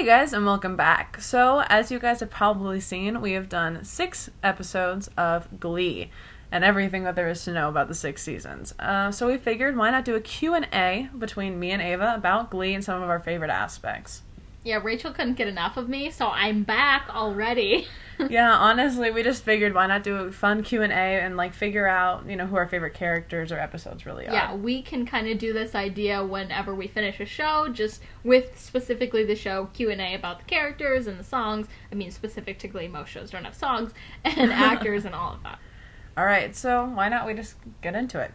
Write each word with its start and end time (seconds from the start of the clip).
Hey 0.00 0.06
guys, 0.06 0.32
and 0.32 0.46
welcome 0.46 0.76
back. 0.76 1.20
So, 1.20 1.62
as 1.68 1.92
you 1.92 1.98
guys 1.98 2.20
have 2.20 2.30
probably 2.30 2.80
seen, 2.80 3.20
we 3.20 3.32
have 3.32 3.50
done 3.50 3.84
six 3.84 4.30
episodes 4.42 5.10
of 5.18 5.60
Glee 5.60 6.10
and 6.50 6.64
everything 6.64 7.04
that 7.04 7.16
there 7.16 7.28
is 7.28 7.44
to 7.44 7.52
know 7.52 7.68
about 7.68 7.88
the 7.88 7.94
six 7.94 8.22
seasons. 8.22 8.74
Uh, 8.78 9.12
so 9.12 9.26
we 9.26 9.36
figured, 9.36 9.76
why 9.76 9.90
not 9.90 10.06
do 10.06 10.14
a 10.14 10.20
Q&A 10.22 11.10
between 11.18 11.60
me 11.60 11.70
and 11.70 11.82
Ava 11.82 12.14
about 12.16 12.48
Glee 12.48 12.72
and 12.72 12.82
some 12.82 13.02
of 13.02 13.10
our 13.10 13.20
favorite 13.20 13.50
aspects. 13.50 14.22
Yeah, 14.62 14.80
Rachel 14.82 15.12
couldn't 15.12 15.34
get 15.34 15.48
enough 15.48 15.78
of 15.78 15.88
me, 15.88 16.10
so 16.10 16.28
I'm 16.28 16.64
back 16.64 17.08
already. 17.08 17.88
yeah, 18.28 18.52
honestly, 18.52 19.10
we 19.10 19.22
just 19.22 19.42
figured 19.42 19.72
why 19.74 19.86
not 19.86 20.02
do 20.02 20.16
a 20.16 20.32
fun 20.32 20.62
Q&A 20.62 20.88
and 20.88 21.38
like 21.38 21.54
figure 21.54 21.86
out, 21.86 22.28
you 22.28 22.36
know, 22.36 22.46
who 22.46 22.56
our 22.56 22.68
favorite 22.68 22.92
characters 22.92 23.52
or 23.52 23.58
episodes 23.58 24.04
really 24.04 24.28
are. 24.28 24.32
Yeah, 24.32 24.54
we 24.54 24.82
can 24.82 25.06
kind 25.06 25.28
of 25.28 25.38
do 25.38 25.54
this 25.54 25.74
idea 25.74 26.22
whenever 26.22 26.74
we 26.74 26.88
finish 26.88 27.20
a 27.20 27.24
show, 27.24 27.68
just 27.72 28.02
with 28.22 28.60
specifically 28.60 29.24
the 29.24 29.34
show 29.34 29.70
Q&A 29.72 30.14
about 30.14 30.40
the 30.40 30.44
characters 30.44 31.06
and 31.06 31.18
the 31.18 31.24
songs. 31.24 31.66
I 31.90 31.94
mean, 31.94 32.10
specifically 32.10 32.86
most 32.86 33.08
shows 33.08 33.30
don't 33.30 33.44
have 33.44 33.54
songs 33.54 33.92
and 34.24 34.52
actors 34.52 35.06
and 35.06 35.14
all 35.14 35.32
of 35.32 35.42
that. 35.44 35.58
All 36.18 36.26
right, 36.26 36.54
so 36.54 36.84
why 36.84 37.08
not 37.08 37.26
we 37.26 37.32
just 37.32 37.54
get 37.80 37.94
into 37.94 38.20
it? 38.20 38.32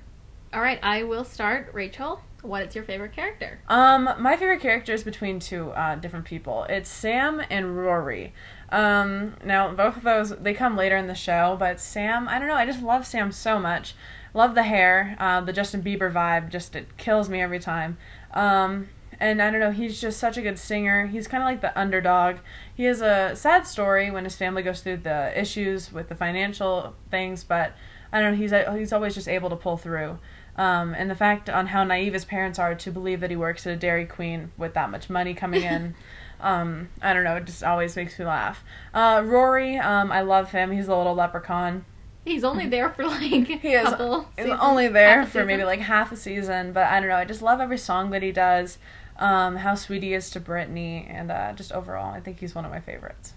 All 0.52 0.62
right, 0.62 0.80
I 0.82 1.04
will 1.04 1.26
start. 1.26 1.70
Rachel, 1.74 2.22
what 2.46 2.68
is 2.68 2.76
your 2.76 2.84
favorite 2.84 3.14
character? 3.14 3.60
Um, 3.68 4.10
my 4.20 4.36
favorite 4.38 4.62
character 4.62 4.94
is 4.94 5.04
between 5.04 5.40
two 5.40 5.72
uh, 5.72 5.96
different 5.96 6.26
people. 6.26 6.64
It's 6.70 6.90
Sam 6.90 7.42
and 7.50 7.78
Rory. 7.78 8.34
Um, 8.70 9.36
now 9.44 9.72
both 9.74 9.98
of 9.98 10.04
those 10.04 10.32
they 10.32 10.54
come 10.54 10.76
later 10.76 10.98
in 10.98 11.08
the 11.08 11.16
show, 11.16 11.56
but 11.60 11.80
Sam, 11.80 12.28
I 12.28 12.40
don't 12.40 12.48
know, 12.48 12.56
I 12.56 12.66
just 12.66 12.82
love 12.82 13.06
Sam 13.06 13.32
so 13.32 13.60
much. 13.60 13.96
Love 14.34 14.54
the 14.54 14.64
hair, 14.64 15.16
uh, 15.20 15.40
the 15.42 15.54
Justin 15.54 15.82
Bieber 15.82 16.12
vibe, 16.12 16.50
just 16.50 16.76
it 16.76 16.98
kills 16.98 17.30
me 17.30 17.42
every 17.42 17.60
time. 17.60 17.98
Um, 18.34 18.90
and 19.20 19.42
I 19.42 19.50
don't 19.50 19.62
know, 19.62 19.72
he's 19.72 20.02
just 20.02 20.20
such 20.20 20.38
a 20.38 20.42
good 20.42 20.60
singer. 20.60 21.08
He's 21.08 21.28
kind 21.28 21.42
of 21.42 21.48
like 21.48 21.62
the 21.62 21.78
underdog. 21.80 22.38
He 22.76 22.84
has 22.84 23.02
a 23.02 23.34
sad 23.36 23.66
story 23.66 24.12
when 24.12 24.26
his 24.26 24.36
family 24.36 24.62
goes 24.62 24.82
through 24.82 24.98
the 24.98 25.32
issues 25.40 25.94
with 25.94 26.10
the 26.10 26.16
financial 26.16 26.96
things, 27.10 27.44
but 27.44 27.74
I 28.12 28.22
don't 28.22 28.32
know, 28.32 28.38
he's 28.38 28.52
he's 28.78 28.94
always 28.94 29.16
just 29.16 29.28
able 29.28 29.50
to 29.50 29.56
pull 29.56 29.78
through. 29.78 30.20
Um, 30.58 30.94
and 30.94 31.10
the 31.10 31.16
fact 31.16 31.50
on 31.50 31.68
how 31.68 31.84
naive 31.84 32.14
his 32.14 32.26
parents 32.26 32.58
are 32.60 32.76
to 32.76 32.92
believe 32.92 33.20
that 33.20 33.30
he 33.30 33.36
works 33.36 33.68
at 33.68 33.74
a 33.74 33.76
Dairy 33.76 34.06
Queen 34.06 34.52
with 34.58 34.74
that 34.74 34.90
much 34.90 35.10
money 35.10 35.34
coming 35.34 35.64
in. 35.64 35.96
um, 36.40 36.90
I 37.02 37.14
don't 37.14 37.24
know, 37.24 37.36
it 37.36 37.46
just 37.46 37.64
always 37.64 37.96
makes 37.96 38.18
me 38.18 38.26
laugh. 38.26 38.64
Uh, 38.94 39.22
Rory, 39.26 39.78
um, 39.78 40.12
I 40.12 40.22
love 40.22 40.52
him. 40.52 40.72
He's 40.72 40.88
a 40.88 40.96
little 40.96 41.16
leprechaun. 41.16 41.86
He's 42.24 42.44
only 42.44 42.66
there 42.70 42.90
for 42.90 43.06
like 43.06 43.22
he 43.22 43.74
is 43.74 43.90
couple 43.90 44.30
he's 44.36 44.46
seasons, 44.46 44.60
only 44.62 44.88
there 44.88 45.26
for 45.26 45.46
maybe 45.46 45.64
like 45.64 45.82
half 45.82 46.12
a 46.12 46.16
season, 46.16 46.72
but 46.72 46.88
I 46.88 47.00
don't 47.00 47.10
know. 47.10 47.16
I 47.16 47.26
just 47.26 47.42
love 47.42 47.60
every 47.60 47.78
song 47.78 48.12
that 48.12 48.24
he 48.24 48.32
does. 48.32 48.78
Um, 49.18 49.58
how 49.58 49.76
sweet 49.76 50.04
he 50.04 50.14
is 50.14 50.30
to 50.32 50.42
Brittany, 50.42 51.08
and 51.10 51.32
uh, 51.32 51.54
just 51.54 51.72
overall, 51.72 52.14
I 52.14 52.20
think 52.20 52.40
he's 52.40 52.54
one 52.54 52.66
of 52.66 52.72
my 52.72 52.82
favorites. 52.82 53.34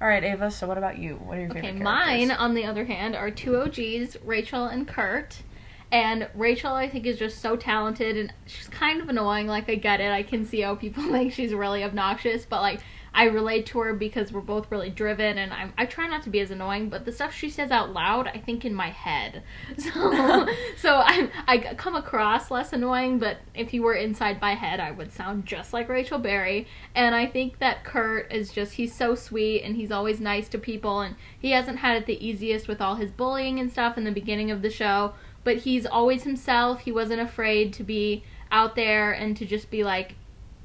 All 0.00 0.06
right, 0.06 0.22
Ava. 0.22 0.50
So, 0.50 0.68
what 0.68 0.78
about 0.78 0.98
you? 0.98 1.16
What 1.16 1.38
are 1.38 1.40
your 1.40 1.50
Okay, 1.50 1.60
favorite 1.60 1.74
Okay, 1.74 1.82
mine, 1.82 2.30
on 2.30 2.54
the 2.54 2.64
other 2.64 2.84
hand, 2.84 3.16
are 3.16 3.30
two 3.32 3.56
OGs, 3.56 4.16
Rachel 4.24 4.66
and 4.66 4.86
Kurt. 4.86 5.42
And 5.90 6.28
Rachel, 6.34 6.72
I 6.72 6.88
think, 6.88 7.06
is 7.06 7.18
just 7.18 7.40
so 7.40 7.56
talented, 7.56 8.16
and 8.16 8.32
she's 8.46 8.68
kind 8.68 9.00
of 9.00 9.08
annoying. 9.08 9.46
Like, 9.46 9.70
I 9.70 9.76
get 9.76 10.00
it. 10.00 10.10
I 10.10 10.22
can 10.22 10.44
see 10.44 10.60
how 10.60 10.74
people 10.74 11.02
think 11.10 11.32
she's 11.32 11.54
really 11.54 11.82
obnoxious, 11.82 12.44
but 12.44 12.60
like, 12.60 12.80
I 13.14 13.24
relate 13.24 13.66
to 13.66 13.80
her 13.80 13.94
because 13.94 14.32
we're 14.32 14.40
both 14.42 14.70
really 14.70 14.90
driven, 14.90 15.38
and 15.38 15.52
I'm, 15.52 15.72
I 15.76 15.86
try 15.86 16.06
not 16.06 16.22
to 16.24 16.30
be 16.30 16.40
as 16.40 16.50
annoying. 16.50 16.88
But 16.88 17.04
the 17.04 17.12
stuff 17.12 17.34
she 17.34 17.50
says 17.50 17.70
out 17.70 17.92
loud, 17.92 18.28
I 18.28 18.38
think 18.38 18.64
in 18.64 18.74
my 18.74 18.90
head. 18.90 19.42
So, 19.78 20.46
so 20.76 21.02
I'm 21.04 21.30
I 21.46 21.58
come 21.74 21.96
across 21.96 22.50
less 22.50 22.72
annoying. 22.72 23.18
But 23.18 23.38
if 23.54 23.72
you 23.72 23.82
were 23.82 23.94
inside 23.94 24.40
my 24.40 24.54
head, 24.54 24.80
I 24.80 24.90
would 24.90 25.12
sound 25.12 25.46
just 25.46 25.72
like 25.72 25.88
Rachel 25.88 26.18
Berry. 26.18 26.66
And 26.94 27.14
I 27.14 27.26
think 27.26 27.58
that 27.58 27.84
Kurt 27.84 28.32
is 28.32 28.52
just 28.52 28.74
he's 28.74 28.94
so 28.94 29.14
sweet, 29.14 29.62
and 29.62 29.76
he's 29.76 29.90
always 29.90 30.20
nice 30.20 30.48
to 30.50 30.58
people, 30.58 31.00
and 31.00 31.16
he 31.38 31.52
hasn't 31.52 31.78
had 31.78 31.96
it 31.96 32.06
the 32.06 32.24
easiest 32.24 32.68
with 32.68 32.80
all 32.80 32.96
his 32.96 33.10
bullying 33.10 33.58
and 33.58 33.70
stuff 33.70 33.96
in 33.96 34.04
the 34.04 34.12
beginning 34.12 34.50
of 34.50 34.62
the 34.62 34.70
show. 34.70 35.14
But 35.48 35.56
he's 35.62 35.86
always 35.86 36.24
himself. 36.24 36.80
He 36.80 36.92
wasn't 36.92 37.22
afraid 37.22 37.72
to 37.72 37.82
be 37.82 38.22
out 38.52 38.76
there 38.76 39.12
and 39.12 39.34
to 39.38 39.46
just 39.46 39.70
be 39.70 39.82
like 39.82 40.14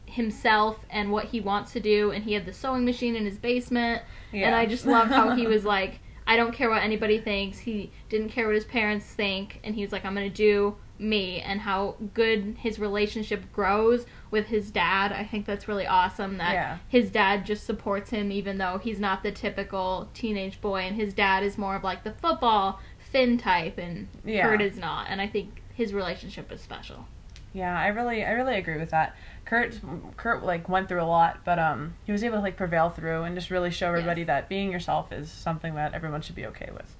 himself 0.05 0.79
and 0.89 1.09
what 1.09 1.25
he 1.27 1.39
wants 1.39 1.71
to 1.71 1.79
do 1.79 2.11
and 2.11 2.25
he 2.25 2.33
had 2.33 2.45
the 2.45 2.51
sewing 2.51 2.83
machine 2.83 3.15
in 3.15 3.25
his 3.25 3.37
basement 3.37 4.01
and 4.33 4.53
I 4.53 4.65
just 4.65 4.85
love 4.85 5.07
how 5.07 5.35
he 5.35 5.47
was 5.47 5.63
like 5.75 5.99
I 6.27 6.35
don't 6.35 6.53
care 6.53 6.69
what 6.69 6.83
anybody 6.83 7.17
thinks. 7.19 7.59
He 7.59 7.91
didn't 8.09 8.29
care 8.29 8.45
what 8.45 8.55
his 8.55 8.65
parents 8.65 9.05
think 9.05 9.61
and 9.63 9.73
he 9.75 9.81
was 9.83 9.93
like 9.93 10.03
I'm 10.03 10.13
going 10.15 10.29
to 10.29 10.35
do 10.35 10.75
me 10.99 11.39
and 11.41 11.61
how 11.61 11.95
good 12.13 12.55
his 12.59 12.77
relationship 12.79 13.51
grows 13.51 14.05
with 14.31 14.47
his 14.47 14.69
dad. 14.69 15.11
I 15.11 15.23
think 15.23 15.45
that's 15.45 15.67
really 15.67 15.87
awesome 15.87 16.37
that 16.37 16.53
Yeah. 16.53 16.77
his 16.87 17.09
dad 17.09 17.45
just 17.45 17.65
supports 17.65 18.09
him 18.11 18.31
even 18.31 18.57
though 18.57 18.79
he's 18.83 18.99
not 18.99 19.23
the 19.23 19.31
typical 19.31 20.09
teenage 20.13 20.61
boy 20.61 20.81
and 20.81 20.95
his 20.95 21.13
dad 21.13 21.43
is 21.43 21.57
more 21.57 21.75
of 21.75 21.83
like 21.83 22.03
the 22.03 22.11
football 22.13 22.79
Finn 23.13 23.37
type 23.37 23.77
and 23.77 24.09
Yeah. 24.25 24.43
Kurt 24.43 24.61
is 24.61 24.77
not 24.77 25.07
and 25.09 25.21
I 25.21 25.27
think 25.27 25.61
his 25.73 25.93
relationship 25.93 26.51
is 26.51 26.59
special. 26.59 27.07
Yeah, 27.53 27.79
I 27.79 27.87
really, 27.89 28.25
I 28.25 28.31
really 28.31 28.55
agree 28.57 28.77
with 28.79 28.89
that. 28.89 29.15
Kurt, 29.45 29.79
Kurt, 30.17 30.43
like 30.43 30.67
went 30.67 30.89
through 30.89 31.03
a 31.03 31.05
lot, 31.05 31.41
but 31.45 31.59
um, 31.59 31.93
he 32.03 32.11
was 32.11 32.23
able 32.23 32.37
to 32.37 32.41
like 32.41 32.57
prevail 32.57 32.89
through 32.89 33.23
and 33.23 33.35
just 33.35 33.51
really 33.51 33.69
show 33.69 33.87
everybody 33.89 34.21
Yes. 34.21 34.27
that 34.27 34.49
being 34.49 34.71
yourself 34.71 35.11
is 35.11 35.29
something 35.31 35.75
that 35.75 35.93
everyone 35.93 36.21
should 36.21 36.35
be 36.35 36.45
okay 36.47 36.69
with. 36.73 36.95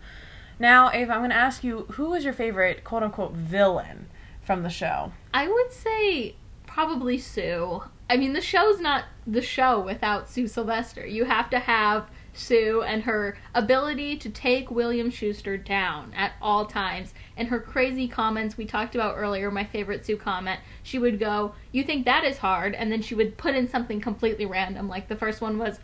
Now, 0.59 0.91
Ava, 0.91 1.13
I'm 1.13 1.19
going 1.21 1.31
to 1.31 1.35
ask 1.35 1.63
you, 1.63 1.87
who 1.93 2.11
was 2.11 2.23
your 2.23 2.33
favorite 2.33 2.83
quote 2.83 3.01
unquote 3.01 3.33
villain 3.33 4.07
from 4.43 4.61
the 4.61 4.69
show? 4.69 5.11
I 5.33 5.47
would 5.47 5.71
say 5.73 6.35
probably 6.67 7.17
Sue. 7.17 7.81
I 8.09 8.17
mean, 8.17 8.33
the 8.33 8.41
show's 8.41 8.79
not 8.79 9.05
the 9.25 9.41
show 9.41 9.79
without 9.79 10.29
Sue 10.29 10.47
Sylvester. 10.47 11.05
You 11.05 11.25
have 11.25 11.49
to 11.49 11.59
have 11.59 12.07
Sue 12.33 12.81
and 12.81 13.03
her 13.03 13.37
ability 13.53 14.17
to 14.17 14.29
take 14.29 14.71
William 14.71 15.11
Schuester 15.11 15.63
down 15.63 16.13
at 16.15 16.33
all 16.41 16.65
times. 16.65 17.13
And 17.37 17.47
her 17.47 17.59
crazy 17.59 18.07
comments 18.07 18.57
we 18.57 18.65
talked 18.65 18.95
about 18.95 19.15
earlier, 19.17 19.51
my 19.51 19.63
favorite 19.63 20.05
Sue 20.05 20.17
comment, 20.17 20.59
she 20.81 20.99
would 20.99 21.19
go, 21.19 21.53
You 21.71 21.83
think 21.83 22.05
that 22.05 22.23
is 22.23 22.39
hard? 22.39 22.73
And 22.73 22.91
then 22.91 23.01
she 23.01 23.15
would 23.15 23.37
put 23.37 23.55
in 23.55 23.67
something 23.67 24.01
completely 24.01 24.45
random. 24.45 24.87
Like 24.89 25.07
the 25.07 25.15
first 25.15 25.41
one 25.41 25.57
was, 25.57 25.79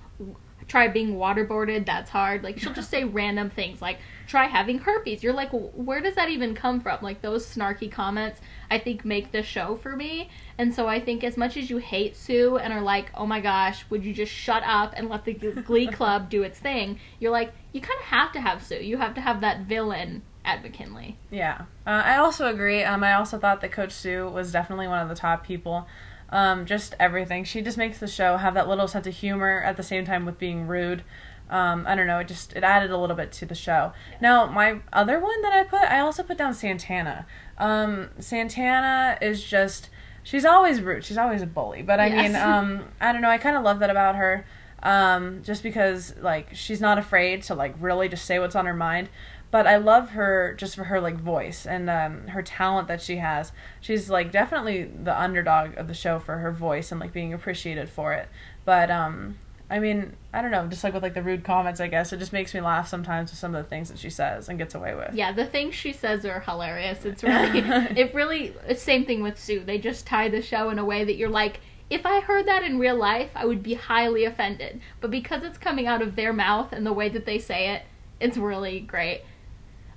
Try 0.68 0.88
being 0.88 1.16
waterboarded, 1.16 1.88
that's 1.88 2.12
hard. 2.12 2.44
Like 2.44 2.60
she'll 2.60 2.74
just 2.74 2.92
say 2.92 3.04
random 3.06 3.50
things 3.50 3.82
like, 3.82 4.00
Try 4.28 4.46
having 4.46 4.80
herpes. 4.80 5.24
You're 5.24 5.34
like, 5.34 5.50
Where 5.52 6.02
does 6.02 6.16
that 6.16 6.30
even 6.30 6.56
come 6.56 6.82
from? 6.82 7.00
Like 7.02 7.22
those 7.22 7.46
snarky 7.46 7.92
comments, 7.92 8.42
I 8.70 8.80
think, 8.80 9.06
make 9.06 9.32
the 9.32 9.44
show 9.44 9.76
for 9.78 9.96
me. 9.96 10.30
And 10.60 10.76
so 10.76 10.88
I 10.88 11.00
think 11.00 11.24
as 11.24 11.38
much 11.38 11.56
as 11.56 11.70
you 11.70 11.78
hate 11.78 12.18
Sue 12.18 12.58
and 12.58 12.74
are 12.74 12.82
like, 12.82 13.12
oh 13.16 13.26
my 13.26 13.40
gosh, 13.40 13.86
would 13.90 14.04
you 14.04 14.14
just 14.14 14.32
shut 14.32 14.62
up 14.66 14.94
and 14.98 15.08
let 15.08 15.24
the 15.24 15.34
Glee 15.66 15.88
Club 15.88 16.30
do 16.30 16.44
its 16.44 16.60
thing? 16.60 17.00
You're 17.18 17.32
like, 17.32 17.54
you 17.72 17.80
kind 17.80 17.98
of 17.98 18.08
have 18.08 18.34
to 18.34 18.42
have 18.42 18.62
Sue. 18.62 18.76
You 18.76 18.98
have 18.98 19.16
to 19.16 19.22
have 19.22 19.40
that 19.40 19.62
villain 19.62 20.22
at 20.44 20.62
McKinley. 20.62 21.16
Yeah, 21.32 21.62
uh, 21.88 22.04
I 22.06 22.18
also 22.18 22.48
agree. 22.48 22.84
Um, 22.84 23.06
I 23.06 23.14
also 23.14 23.40
thought 23.40 23.62
that 23.62 23.72
Coach 23.72 23.94
Sue 23.94 24.28
was 24.28 24.52
definitely 24.52 24.90
one 24.90 25.02
of 25.02 25.08
the 25.08 25.16
top 25.16 25.46
people. 25.46 25.88
Um, 26.30 26.66
just 26.66 26.94
everything. 27.00 27.46
She 27.46 27.62
just 27.62 27.78
makes 27.78 28.00
the 28.00 28.08
show 28.08 28.36
have 28.36 28.54
that 28.56 28.68
little 28.68 28.88
sense 28.90 29.08
of 29.08 29.16
humor 29.16 29.62
at 29.64 29.78
the 29.78 29.84
same 29.84 30.04
time 30.04 30.26
with 30.26 30.38
being 30.38 30.68
rude. 30.68 31.04
Um, 31.50 31.86
I 31.88 31.96
don't 31.96 32.06
know. 32.06 32.20
It 32.20 32.28
just 32.28 32.54
it 32.54 32.66
added 32.66 32.92
a 32.92 32.98
little 32.98 33.16
bit 33.16 33.32
to 33.32 33.46
the 33.46 33.56
show. 33.56 33.94
Now 34.20 34.46
my 34.46 34.82
other 34.92 35.22
one 35.22 35.42
that 35.42 35.54
I 35.54 35.64
put, 35.64 35.82
I 35.84 36.02
also 36.02 36.22
put 36.22 36.38
down 36.38 36.54
Santana. 36.54 37.26
Um, 37.58 38.10
Santana 38.20 39.18
is 39.22 39.42
just 39.42 39.90
she's 40.24 40.46
always 40.46 40.82
rude. 40.82 41.04
She's 41.04 41.18
always 41.18 41.42
a 41.42 41.48
bully. 41.48 41.82
But 41.82 42.00
I 42.00 42.08
Yes. 42.08 42.32
mean, 42.34 42.36
um, 42.36 42.86
I 43.02 43.12
don't 43.12 43.22
know. 43.22 43.30
I 43.30 43.38
kind 43.38 43.56
of 43.58 43.64
love 43.64 43.80
that 43.80 43.90
about 43.90 44.16
her. 44.16 44.46
Um, 44.82 45.42
just 45.44 45.62
because 45.62 46.16
like 46.22 46.56
she's 46.56 46.80
not 46.80 46.98
afraid 46.98 47.44
to 47.44 47.56
like 47.56 47.76
really 47.80 48.08
just 48.08 48.24
say 48.26 48.40
what's 48.40 48.56
on 48.56 48.66
her 48.66 48.74
mind 48.74 49.10
but 49.52 49.66
I 49.66 49.78
love 49.78 50.12
her 50.12 50.54
just 50.58 50.76
for 50.76 50.84
her 50.86 51.02
like 51.02 51.18
voice 51.18 51.66
and 51.66 51.90
um, 51.90 52.28
her 52.28 52.44
talent 52.44 52.88
that 52.88 53.02
she 53.02 53.18
has. 53.18 53.52
She's 53.82 54.10
like 54.10 54.32
definitely 54.32 54.84
the 54.84 55.20
underdog 55.20 55.76
of 55.76 55.88
the 55.88 55.94
show 55.94 56.20
for 56.20 56.38
her 56.38 56.52
voice 56.52 56.92
and 56.92 57.02
like 57.02 57.14
being 57.14 57.34
appreciated 57.34 57.90
for 57.90 58.14
it. 58.14 58.30
But 58.64 58.92
um, 58.92 59.38
I 59.70 59.80
mean, 59.80 60.16
I 60.34 60.42
don't 60.42 60.52
know, 60.52 60.66
just 60.68 60.84
like 60.84 60.94
with 60.94 61.04
like 61.04 61.14
the 61.14 61.22
rude 61.22 61.44
comments, 61.44 61.80
I 61.80 61.88
guess 61.88 62.12
it 62.12 62.18
just 62.18 62.34
makes 62.34 62.54
me 62.54 62.62
laugh 62.62 62.88
sometimes 62.88 63.30
with 63.30 63.40
some 63.40 63.54
of 63.54 63.64
the 63.64 63.70
things 63.70 63.90
that 63.90 64.00
she 64.00 64.10
says 64.10 64.50
and 64.50 64.58
gets 64.58 64.74
away 64.74 64.96
with. 64.96 65.14
Yeah, 65.14 65.32
the 65.32 65.46
things 65.46 65.76
she 65.76 65.94
says 65.94 66.26
are 66.26 66.40
hilarious. 66.40 67.06
It's 67.06 67.24
really, 67.24 67.60
it 67.60 68.14
really, 68.16 68.56
it's 68.68 68.82
same 68.82 69.06
thing 69.06 69.22
with 69.22 69.40
Sue. 69.40 69.60
They 69.64 69.78
just 69.78 70.08
tie 70.08 70.28
the 70.28 70.42
show 70.42 70.70
in 70.70 70.80
a 70.80 70.86
way 70.86 71.04
that 71.04 71.18
you're 71.18 71.30
like, 71.30 71.60
if 71.90 72.06
I 72.06 72.20
heard 72.20 72.48
that 72.48 72.64
in 72.64 72.80
real 72.80 72.96
life, 72.96 73.30
I 73.36 73.46
would 73.46 73.64
be 73.64 73.76
highly 73.76 74.26
offended. 74.26 74.82
But 75.02 75.12
because 75.12 75.44
it's 75.44 75.58
coming 75.58 75.88
out 75.88 76.02
of 76.02 76.16
their 76.16 76.34
mouth 76.34 76.72
and 76.72 76.86
the 76.86 76.94
way 76.94 77.10
that 77.10 77.26
they 77.26 77.40
say 77.40 77.70
it, 77.74 77.84
it's 78.20 78.38
really 78.38 78.80
great. 78.80 79.22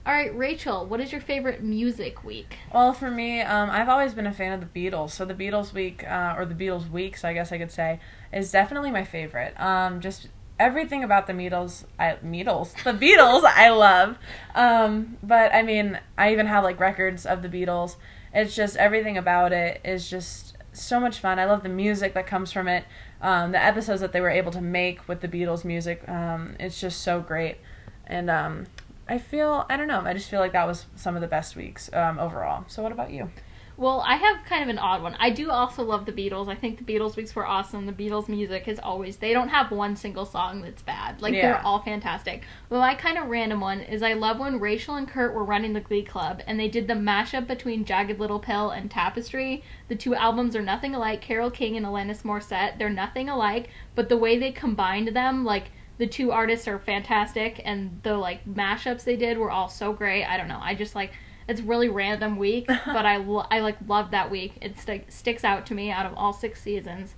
All 0.05 0.13
right, 0.13 0.37
Rachel, 0.37 0.85
what 0.85 1.01
is 1.01 1.13
your 1.13 1.21
favorite 1.21 1.63
music 1.63 2.25
week? 2.25 2.59
Well, 2.75 2.93
for 2.93 3.09
me, 3.09 3.41
um, 3.41 3.71
I've 3.71 3.89
always 3.89 4.15
been 4.15 4.27
a 4.27 4.33
fan 4.33 4.53
of 4.53 4.61
the 4.61 4.91
Beatles. 4.91 5.11
So 5.11 5.25
the 5.25 5.35
Beatles 5.35 5.73
week, 5.73 6.05
uh, 6.05 6.35
or 6.37 6.45
the 6.45 6.57
Beatles 6.57 6.91
weeks, 6.91 7.23
I 7.23 7.33
guess 7.33 7.53
I 7.53 7.59
could 7.59 7.71
say, 7.71 8.01
is 8.33 8.51
definitely 8.51 8.91
my 8.91 9.05
favorite. 9.05 9.55
Um, 9.61 10.01
just 10.01 10.27
everything 10.59 11.05
about 11.05 11.29
the 11.29 11.33
Beatles, 11.33 11.85
I 12.01 12.17
Beatles, 12.25 12.75
the 12.83 12.93
Beatles, 12.93 13.45
I 13.45 13.71
love. 13.71 14.19
Um, 14.57 15.19
but 15.23 15.55
I 15.55 15.63
mean, 15.63 16.01
I 16.19 16.33
even 16.33 16.47
have 16.47 16.65
like 16.65 16.81
records 16.81 17.25
of 17.25 17.43
the 17.43 17.49
Beatles. 17.49 17.95
It's 18.35 18.57
just 18.57 18.77
everything 18.79 19.19
about 19.19 19.53
it 19.53 19.81
is 19.85 20.11
just 20.11 20.57
so 20.73 20.99
much 20.99 21.19
fun. 21.19 21.39
I 21.39 21.45
love 21.45 21.63
the 21.63 21.69
music 21.69 22.15
that 22.15 22.27
comes 22.27 22.51
from 22.51 22.67
it. 22.67 22.85
Um, 23.21 23.53
the 23.53 23.63
episodes 23.63 24.01
that 24.01 24.13
they 24.13 24.21
were 24.21 24.31
able 24.31 24.51
to 24.51 24.61
make 24.61 25.07
with 25.07 25.21
the 25.21 25.29
Beatles 25.29 25.65
music, 25.65 26.03
um, 26.09 26.57
it's 26.59 26.81
just 26.81 27.03
so 27.03 27.21
great. 27.21 27.59
And 28.07 28.29
um, 28.29 28.67
I 29.09 29.19
feel, 29.19 29.67
I 29.69 29.77
don't 29.77 29.89
know, 29.89 30.01
I 30.05 30.13
just 30.15 30.31
feel 30.31 30.41
like 30.41 30.53
that 30.53 30.67
was 30.67 30.87
some 30.97 31.15
of 31.17 31.21
the 31.23 31.29
best 31.29 31.57
weeks 31.57 31.91
um, 31.93 32.19
overall. 32.19 32.65
So, 32.69 32.83
what 32.83 32.93
about 32.93 33.11
you? 33.11 33.31
Well, 33.77 34.05
I 34.07 34.17
have 34.17 34.45
kind 34.45 34.63
of 34.63 34.69
an 34.69 34.79
odd 34.79 35.03
one. 35.03 35.17
I 35.19 35.31
do 35.31 35.51
also 35.51 35.83
love 35.83 36.05
the 36.05 36.13
Beatles. 36.13 36.49
I 36.49 36.55
think 36.55 36.79
the 36.79 36.85
Beatles 36.85 37.17
weeks 37.17 37.35
were 37.35 37.47
awesome. 37.47 37.87
The 37.87 37.93
Beatles 37.93 38.29
music 38.29 38.69
is 38.69 38.79
always 38.79 39.17
they 39.17 39.33
don't 39.33 39.49
have 39.49 39.71
one 39.71 39.97
single 39.97 40.27
song 40.27 40.61
that's 40.61 40.83
bad. 40.83 41.23
Like 41.23 41.33
Yeah. 41.33 41.43
they're 41.43 41.67
all 41.67 41.81
fantastic. 41.83 42.43
Well, 42.69 42.81
my 42.81 42.95
kind 42.95 43.17
of 43.17 43.29
random 43.29 43.61
one 43.61 43.81
is 43.81 44.03
I 44.03 44.13
love 44.13 44.39
when 44.39 44.61
Rachel 44.61 44.97
and 44.97 45.09
Kurt 45.09 45.35
were 45.35 45.43
running 45.43 45.73
the 45.73 45.81
Glee 45.81 46.05
Club 46.05 46.43
and 46.47 46.61
they 46.61 46.69
did 46.69 46.87
the 46.87 46.95
mashup 46.95 47.47
between 47.49 47.87
Jagged 47.87 48.21
Little 48.21 48.39
Pill 48.39 48.71
and 48.71 48.91
Tapestry. 48.91 49.65
The 49.89 49.97
two 49.97 50.15
albums 50.15 50.55
are 50.55 50.63
nothing 50.63 50.95
alike. 50.95 51.23
Carole 51.23 51.51
King 51.51 51.77
and 51.77 51.87
Alanis 51.87 52.23
Morissette, 52.23 52.79
they're 52.79 52.91
nothing 52.91 53.31
alike, 53.31 53.71
but 53.95 54.11
the 54.11 54.19
way 54.19 54.39
they 54.39 54.53
combined 54.53 55.09
them, 55.09 55.45
like 55.47 55.71
the 56.03 56.09
two 56.09 56.33
artists 56.33 56.67
are 56.67 56.81
fantastic 56.81 57.63
and 57.65 58.01
the 58.03 58.17
like 58.17 58.45
mashups 58.45 59.05
they 59.05 59.15
did 59.15 59.39
were 59.39 59.53
all 59.53 59.69
so 59.69 59.93
great. 59.93 60.25
I 60.25 60.37
don't 60.37 60.49
know. 60.49 60.59
I 60.61 60.75
just 60.75 60.97
like 60.97 61.13
it's 61.47 61.61
really 61.61 61.89
random 61.89 62.39
week, 62.39 62.67
but 62.87 63.07
I 63.07 63.19
lo- 63.19 63.47
I 63.53 63.61
like 63.61 63.77
love 63.87 64.11
that 64.11 64.29
week. 64.29 64.55
It 64.61 64.77
sti- 64.81 65.05
sticks 65.09 65.45
out 65.45 65.65
to 65.67 65.75
me 65.75 65.93
out 65.93 66.05
of 66.05 66.13
all 66.15 66.33
six 66.33 66.61
seasons. 66.61 67.15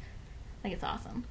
Like 0.63 0.75
it's 0.75 0.85
awesome. 0.85 1.25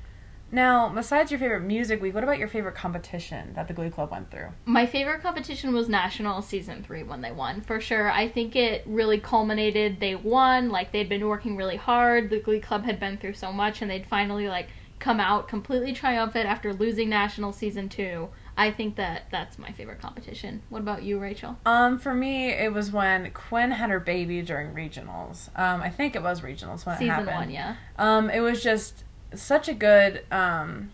Now, 0.51 0.89
besides 0.89 1.29
your 1.29 1.39
favorite 1.39 1.61
music 1.61 2.01
week, 2.01 2.15
what 2.15 2.23
about 2.23 2.39
your 2.39 2.47
favorite 2.47 2.73
competition 2.73 3.53
that 3.53 3.67
the 3.67 3.73
Glee 3.75 3.91
Club 3.91 4.09
went 4.09 4.31
through? 4.31 4.49
My 4.65 4.87
favorite 4.87 5.21
competition 5.21 5.75
was 5.75 5.87
National 5.89 6.41
Season 6.41 6.83
3 6.83 7.03
when 7.03 7.21
they 7.21 7.31
won, 7.31 7.61
for 7.61 7.79
sure. 7.79 8.11
I 8.11 8.27
think 8.29 8.55
it 8.55 8.83
really 8.85 9.19
culminated. 9.19 9.99
They 9.99 10.13
won, 10.13 10.69
like, 10.69 10.91
they'd 10.91 11.09
been 11.09 11.27
working 11.27 11.57
really 11.57 11.77
hard. 11.77 12.29
The 12.29 12.39
Glee 12.39 12.59
Club 12.59 12.83
had 12.83 12.99
been 12.99 13.17
through 13.17 13.33
so 13.33 13.51
much, 13.51 13.81
and 13.81 13.89
they'd 13.89 14.05
finally, 14.05 14.47
like, 14.47 14.69
come 15.03 15.19
out 15.19 15.49
completely 15.49 15.91
triumphant 15.91 16.47
after 16.47 16.73
losing 16.73 17.09
National 17.09 17.51
Season 17.51 17.89
2. 17.89 18.29
I 18.55 18.71
think 18.71 18.95
that 18.95 19.23
that's 19.31 19.59
my 19.59 19.69
favorite 19.73 19.99
competition. 19.99 20.61
What 20.69 20.79
about 20.79 21.03
you, 21.03 21.19
Rachel? 21.19 21.57
Um, 21.65 21.99
for 21.99 22.13
me, 22.13 22.51
it 22.51 22.71
was 22.71 22.89
when 22.89 23.29
Quinn 23.31 23.71
had 23.71 23.89
her 23.89 23.99
baby 23.99 24.41
during 24.41 24.73
regionals. 24.73 25.49
Um, 25.59 25.81
I 25.81 25.89
think 25.89 26.15
it 26.15 26.23
was 26.23 26.39
regionals 26.39 26.85
when 26.85 26.95
it 26.95 27.05
happened. 27.05 27.27
Season 27.27 27.41
1, 27.41 27.49
yeah. 27.51 27.75
Um, 27.97 28.29
it 28.29 28.39
was 28.39 28.63
just 28.63 29.03
such 29.35 29.67
a 29.67 29.73
good. 29.73 30.23
Um, 30.31 30.91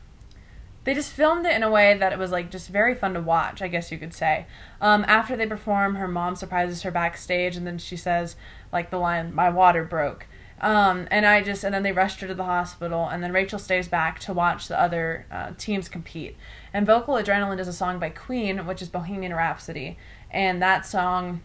they 0.85 0.95
just 0.95 1.11
filmed 1.11 1.45
it 1.45 1.55
in 1.55 1.61
a 1.61 1.69
way 1.69 1.95
that 1.95 2.11
it 2.11 2.17
was 2.17 2.31
like 2.31 2.49
just 2.49 2.69
very 2.69 2.95
fun 2.95 3.13
to 3.13 3.21
watch. 3.21 3.61
I 3.61 3.67
guess 3.67 3.91
you 3.91 3.99
could 3.99 4.13
say. 4.13 4.47
Um, 4.81 5.05
after 5.07 5.35
they 5.35 5.45
perform, 5.45 5.95
her 5.95 6.07
mom 6.07 6.35
surprises 6.35 6.81
her 6.81 6.89
backstage, 6.89 7.55
and 7.55 7.67
then 7.67 7.77
she 7.77 7.95
says 7.95 8.35
like 8.73 8.89
the 8.89 8.97
line, 8.97 9.35
"My 9.35 9.51
water 9.51 9.83
broke." 9.83 10.25
Um, 10.61 11.07
and 11.09 11.25
I 11.25 11.41
just 11.41 11.63
and 11.63 11.73
then 11.73 11.83
they 11.83 11.91
rushed 11.91 12.19
her 12.19 12.27
to 12.27 12.35
the 12.35 12.43
hospital, 12.43 13.07
and 13.07 13.23
then 13.23 13.31
Rachel 13.31 13.59
stays 13.59 13.87
back 13.87 14.19
to 14.19 14.33
watch 14.33 14.67
the 14.67 14.79
other 14.79 15.25
uh, 15.31 15.51
teams 15.57 15.87
compete. 15.87 16.35
And 16.73 16.85
Vocal 16.85 17.15
Adrenaline 17.15 17.59
is 17.59 17.67
a 17.67 17.73
song 17.73 17.99
by 17.99 18.09
Queen, 18.09 18.65
which 18.65 18.81
is 18.81 18.89
Bohemian 18.89 19.33
Rhapsody, 19.33 19.97
and 20.31 20.61
that 20.61 20.85
song 20.85 21.41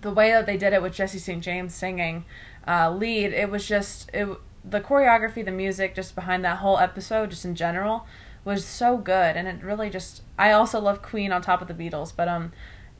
the 0.00 0.10
way 0.10 0.30
that 0.30 0.46
they 0.46 0.56
did 0.56 0.72
it 0.72 0.82
with 0.82 0.94
Jesse 0.94 1.18
St. 1.18 1.42
James 1.42 1.74
singing 1.74 2.24
uh, 2.66 2.90
lead, 2.90 3.32
it 3.32 3.50
was 3.50 3.66
just 3.66 4.10
it, 4.12 4.28
the 4.64 4.80
choreography, 4.80 5.44
the 5.44 5.50
music, 5.50 5.94
just 5.94 6.14
behind 6.14 6.44
that 6.44 6.58
whole 6.58 6.78
episode, 6.78 7.30
just 7.30 7.44
in 7.44 7.54
general, 7.54 8.06
was 8.44 8.64
so 8.64 8.96
good, 8.96 9.36
and 9.36 9.46
it 9.48 9.62
really 9.62 9.90
just. 9.90 10.22
I 10.38 10.52
also 10.52 10.80
love 10.80 11.02
Queen 11.02 11.32
on 11.32 11.42
top 11.42 11.62
of 11.62 11.68
the 11.68 11.74
Beatles, 11.74 12.12
but 12.14 12.28
um, 12.28 12.52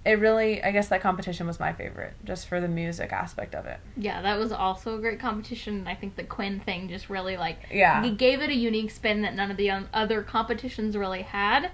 it 0.04 0.18
really, 0.18 0.62
I 0.62 0.70
guess 0.70 0.88
that 0.88 1.00
competition 1.00 1.46
was 1.46 1.58
my 1.58 1.72
favorite, 1.72 2.12
just 2.24 2.46
for 2.46 2.60
the 2.60 2.68
music 2.68 3.12
aspect 3.12 3.54
of 3.54 3.64
it. 3.66 3.78
Yeah, 3.96 4.20
that 4.22 4.38
was 4.38 4.52
also 4.52 4.96
a 4.96 5.00
great 5.00 5.18
competition. 5.18 5.86
I 5.86 5.94
think 5.94 6.16
the 6.16 6.24
Quinn 6.24 6.60
thing 6.60 6.88
just 6.88 7.08
really 7.08 7.36
like 7.36 7.58
Yeah. 7.70 8.06
gave 8.10 8.42
it 8.42 8.50
a 8.50 8.54
unique 8.54 8.90
spin 8.90 9.22
that 9.22 9.34
none 9.34 9.50
of 9.50 9.56
the 9.56 9.70
other 9.92 10.22
competitions 10.22 10.96
really 10.96 11.22
had. 11.22 11.70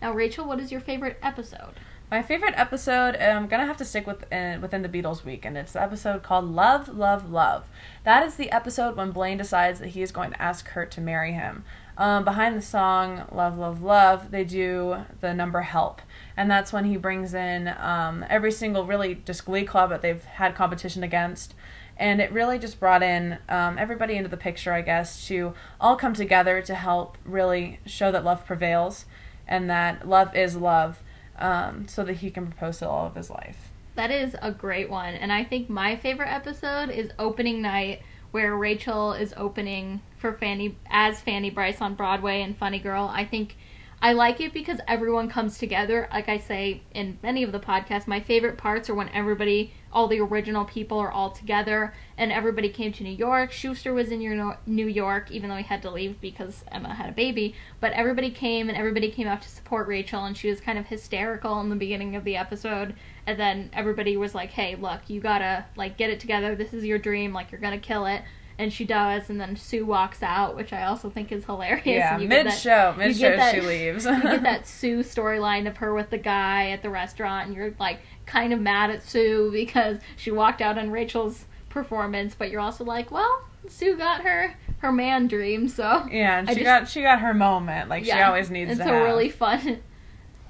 Now, 0.00 0.12
Rachel, 0.12 0.46
what 0.46 0.60
is 0.60 0.72
your 0.72 0.80
favorite 0.80 1.18
episode? 1.22 1.74
My 2.10 2.22
favorite 2.22 2.54
episode, 2.56 3.16
I'm 3.16 3.48
gonna 3.48 3.66
have 3.66 3.78
to 3.78 3.84
stick 3.84 4.06
with 4.06 4.24
uh, 4.32 4.58
within 4.60 4.82
the 4.82 4.88
Beatles 4.88 5.24
week, 5.24 5.44
and 5.44 5.56
it's 5.56 5.72
the 5.72 5.82
episode 5.82 6.22
called 6.22 6.44
"Love, 6.44 6.88
Love, 6.88 7.30
Love." 7.30 7.64
That 8.04 8.22
is 8.24 8.36
the 8.36 8.52
episode 8.52 8.94
when 8.96 9.10
Blaine 9.10 9.38
decides 9.38 9.80
that 9.80 9.88
he 9.88 10.02
is 10.02 10.12
going 10.12 10.30
to 10.30 10.40
ask 10.40 10.66
Kurt 10.66 10.90
to 10.92 11.00
marry 11.00 11.32
him. 11.32 11.64
Um, 11.96 12.22
behind 12.24 12.56
the 12.56 12.62
song 12.62 13.24
"Love, 13.32 13.56
Love, 13.58 13.82
Love," 13.82 14.30
they 14.30 14.44
do 14.44 14.98
the 15.20 15.32
number 15.32 15.62
"Help," 15.62 16.02
and 16.36 16.50
that's 16.50 16.72
when 16.72 16.84
he 16.84 16.96
brings 16.96 17.34
in 17.34 17.68
um, 17.78 18.24
every 18.28 18.52
single 18.52 18.86
really 18.86 19.16
just 19.24 19.44
Glee 19.44 19.64
club 19.64 19.90
that 19.90 20.02
they've 20.02 20.22
had 20.24 20.54
competition 20.54 21.02
against. 21.02 21.54
And 21.96 22.20
it 22.20 22.32
really 22.32 22.58
just 22.58 22.80
brought 22.80 23.04
in 23.04 23.38
um, 23.48 23.78
everybody 23.78 24.16
into 24.16 24.28
the 24.28 24.36
picture, 24.36 24.72
I 24.72 24.82
guess, 24.82 25.28
to 25.28 25.54
all 25.80 25.94
come 25.94 26.12
together 26.12 26.60
to 26.62 26.74
help 26.74 27.16
really 27.24 27.78
show 27.86 28.10
that 28.10 28.24
love 28.24 28.44
prevails 28.44 29.04
and 29.46 29.70
that 29.70 30.08
love 30.08 30.34
is 30.34 30.56
love 30.56 31.00
um, 31.38 31.86
so 31.86 32.02
that 32.04 32.14
he 32.14 32.30
can 32.30 32.46
propose 32.46 32.78
to 32.78 32.88
all 32.88 33.06
of 33.06 33.14
his 33.14 33.30
life. 33.30 33.70
That 33.94 34.10
is 34.10 34.34
a 34.42 34.50
great 34.50 34.90
one. 34.90 35.14
And 35.14 35.32
I 35.32 35.44
think 35.44 35.70
my 35.70 35.94
favorite 35.94 36.32
episode 36.32 36.90
is 36.90 37.10
opening 37.18 37.62
night 37.62 38.02
where 38.32 38.56
Rachel 38.56 39.12
is 39.12 39.32
opening 39.36 40.00
for 40.16 40.32
Fanny 40.32 40.76
as 40.90 41.20
Fanny 41.20 41.50
Brice 41.50 41.80
on 41.80 41.94
Broadway 41.94 42.42
and 42.42 42.56
Funny 42.56 42.80
Girl. 42.80 43.08
I 43.12 43.24
think 43.24 43.56
I 44.04 44.12
like 44.12 44.38
it 44.38 44.52
because 44.52 44.80
everyone 44.86 45.30
comes 45.30 45.56
together. 45.56 46.10
Like 46.12 46.28
I 46.28 46.36
say 46.36 46.82
in 46.92 47.18
many 47.22 47.42
of 47.42 47.52
the 47.52 47.58
podcasts, 47.58 48.06
my 48.06 48.20
favorite 48.20 48.58
parts 48.58 48.90
are 48.90 48.94
when 48.94 49.08
everybody, 49.08 49.72
all 49.90 50.08
the 50.08 50.20
original 50.20 50.66
people 50.66 50.98
are 50.98 51.10
all 51.10 51.30
together 51.30 51.94
and 52.18 52.30
everybody 52.30 52.68
came 52.68 52.92
to 52.92 53.02
New 53.02 53.16
York. 53.16 53.50
Schuester 53.50 53.94
was 53.94 54.10
in 54.10 54.18
New 54.66 54.86
York, 54.88 55.30
even 55.30 55.48
though 55.48 55.56
he 55.56 55.62
had 55.62 55.80
to 55.80 55.90
leave 55.90 56.20
because 56.20 56.64
Emma 56.70 56.92
had 56.92 57.08
a 57.08 57.12
baby. 57.12 57.54
But 57.80 57.94
everybody 57.94 58.30
came 58.30 58.68
and 58.68 58.76
everybody 58.76 59.10
came 59.10 59.26
out 59.26 59.40
to 59.40 59.48
support 59.48 59.88
Rachel, 59.88 60.26
and 60.26 60.36
she 60.36 60.50
was 60.50 60.60
kind 60.60 60.76
of 60.76 60.88
hysterical 60.88 61.58
in 61.62 61.70
the 61.70 61.74
beginning 61.74 62.14
of 62.14 62.24
the 62.24 62.36
episode. 62.36 62.94
And 63.26 63.40
then 63.40 63.70
everybody 63.72 64.18
was 64.18 64.34
like, 64.34 64.50
"Hey, 64.50 64.74
look, 64.74 65.00
you 65.08 65.18
gotta 65.22 65.64
like 65.76 65.96
get 65.96 66.10
it 66.10 66.20
together. 66.20 66.54
This 66.54 66.74
is 66.74 66.84
your 66.84 66.98
dream. 66.98 67.32
Like 67.32 67.50
you're 67.50 67.58
gonna 67.58 67.78
kill 67.78 68.04
it." 68.04 68.20
And 68.56 68.72
she 68.72 68.84
does, 68.84 69.30
and 69.30 69.40
then 69.40 69.56
Sue 69.56 69.84
walks 69.84 70.22
out, 70.22 70.54
which 70.54 70.72
I 70.72 70.84
also 70.84 71.10
think 71.10 71.32
is 71.32 71.44
hilarious. 71.44 71.84
Yeah, 71.86 72.14
and 72.14 72.22
you 72.22 72.28
get 72.28 72.44
mid 72.46 72.54
show, 72.54 72.94
mid 72.96 73.16
show 73.16 73.36
she 73.52 73.60
leaves. 73.60 74.04
you 74.04 74.22
get 74.22 74.42
that 74.44 74.66
Sue 74.68 75.00
storyline 75.00 75.66
of 75.66 75.78
her 75.78 75.92
with 75.92 76.10
the 76.10 76.18
guy 76.18 76.70
at 76.70 76.80
the 76.82 76.88
restaurant, 76.90 77.48
and 77.48 77.56
you're 77.56 77.74
like 77.80 77.98
kind 78.26 78.52
of 78.52 78.60
mad 78.60 78.90
at 78.90 79.02
Sue 79.02 79.50
because 79.52 79.98
she 80.16 80.30
walked 80.30 80.60
out 80.62 80.78
on 80.78 80.90
Rachel's 80.92 81.46
performance, 81.68 82.36
but 82.36 82.50
you're 82.50 82.60
also 82.60 82.84
like, 82.84 83.10
well, 83.10 83.44
Sue 83.68 83.96
got 83.96 84.22
her 84.22 84.54
her 84.78 84.92
man 84.92 85.26
dream, 85.26 85.66
so 85.68 86.06
yeah, 86.10 86.38
and 86.38 86.48
she 86.48 86.54
just- 86.56 86.64
got 86.64 86.88
she 86.88 87.02
got 87.02 87.20
her 87.20 87.34
moment, 87.34 87.88
like 87.88 88.04
she 88.04 88.12
always 88.12 88.50
needs 88.50 88.70
It's 88.70 88.80
a 88.80 88.84
have. 88.84 89.02
really 89.02 89.30
fun 89.30 89.80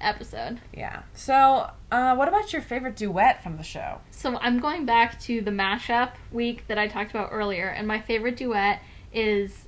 episode. 0.04 0.60
yeah. 0.72 1.02
So, 1.14 1.70
uh, 1.90 2.14
what 2.14 2.28
about 2.28 2.52
your 2.52 2.62
favorite 2.62 2.96
duet 2.96 3.42
from 3.42 3.56
the 3.56 3.62
show? 3.62 4.00
So 4.10 4.36
I'm 4.38 4.60
going 4.60 4.84
back 4.86 5.18
to 5.22 5.40
the 5.40 5.50
mashup 5.50 6.12
week 6.32 6.66
that 6.68 6.78
I 6.78 6.88
talked 6.88 7.10
about 7.10 7.30
earlier, 7.32 7.68
and 7.68 7.86
my 7.86 8.00
favorite 8.00 8.36
duet 8.36 8.82
is 9.12 9.66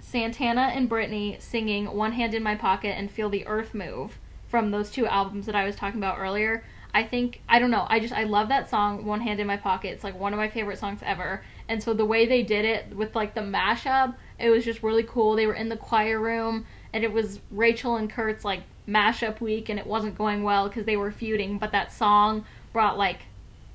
Santana 0.00 0.72
and 0.74 0.88
Brittany 0.88 1.36
singing 1.38 1.86
"One 1.94 2.12
Hand 2.12 2.34
in 2.34 2.42
My 2.42 2.54
Pocket" 2.54 2.96
and 2.98 3.10
"Feel 3.10 3.28
the 3.28 3.46
Earth 3.46 3.74
Move" 3.74 4.18
from 4.48 4.70
those 4.70 4.90
two 4.90 5.06
albums 5.06 5.46
that 5.46 5.54
I 5.54 5.64
was 5.64 5.76
talking 5.76 6.00
about 6.00 6.18
earlier. 6.18 6.64
I 6.92 7.04
think 7.04 7.40
I 7.48 7.60
don't 7.60 7.70
know. 7.70 7.86
I 7.88 8.00
just 8.00 8.12
I 8.12 8.24
love 8.24 8.48
that 8.48 8.68
song 8.68 9.04
"One 9.04 9.20
Hand 9.20 9.38
in 9.38 9.46
My 9.46 9.56
Pocket." 9.56 9.90
It's 9.92 10.02
like 10.02 10.18
one 10.18 10.32
of 10.32 10.38
my 10.38 10.48
favorite 10.48 10.78
songs 10.78 11.00
ever. 11.04 11.42
And 11.68 11.80
so 11.80 11.94
the 11.94 12.04
way 12.04 12.26
they 12.26 12.42
did 12.42 12.64
it 12.64 12.96
with 12.96 13.14
like 13.14 13.34
the 13.34 13.42
mashup, 13.42 14.16
it 14.40 14.50
was 14.50 14.64
just 14.64 14.82
really 14.82 15.04
cool. 15.04 15.36
They 15.36 15.46
were 15.46 15.54
in 15.54 15.68
the 15.68 15.76
choir 15.76 16.18
room, 16.18 16.66
and 16.92 17.04
it 17.04 17.12
was 17.12 17.38
Rachel 17.52 17.94
and 17.94 18.10
Kurt's 18.10 18.44
like 18.44 18.62
mashup 18.88 19.40
week, 19.40 19.68
and 19.68 19.78
it 19.78 19.86
wasn't 19.86 20.16
going 20.16 20.42
well 20.42 20.68
because 20.68 20.84
they 20.84 20.96
were 20.96 21.10
feuding. 21.10 21.58
But 21.58 21.72
that 21.72 21.92
song 21.92 22.44
brought 22.72 22.98
like 22.98 23.20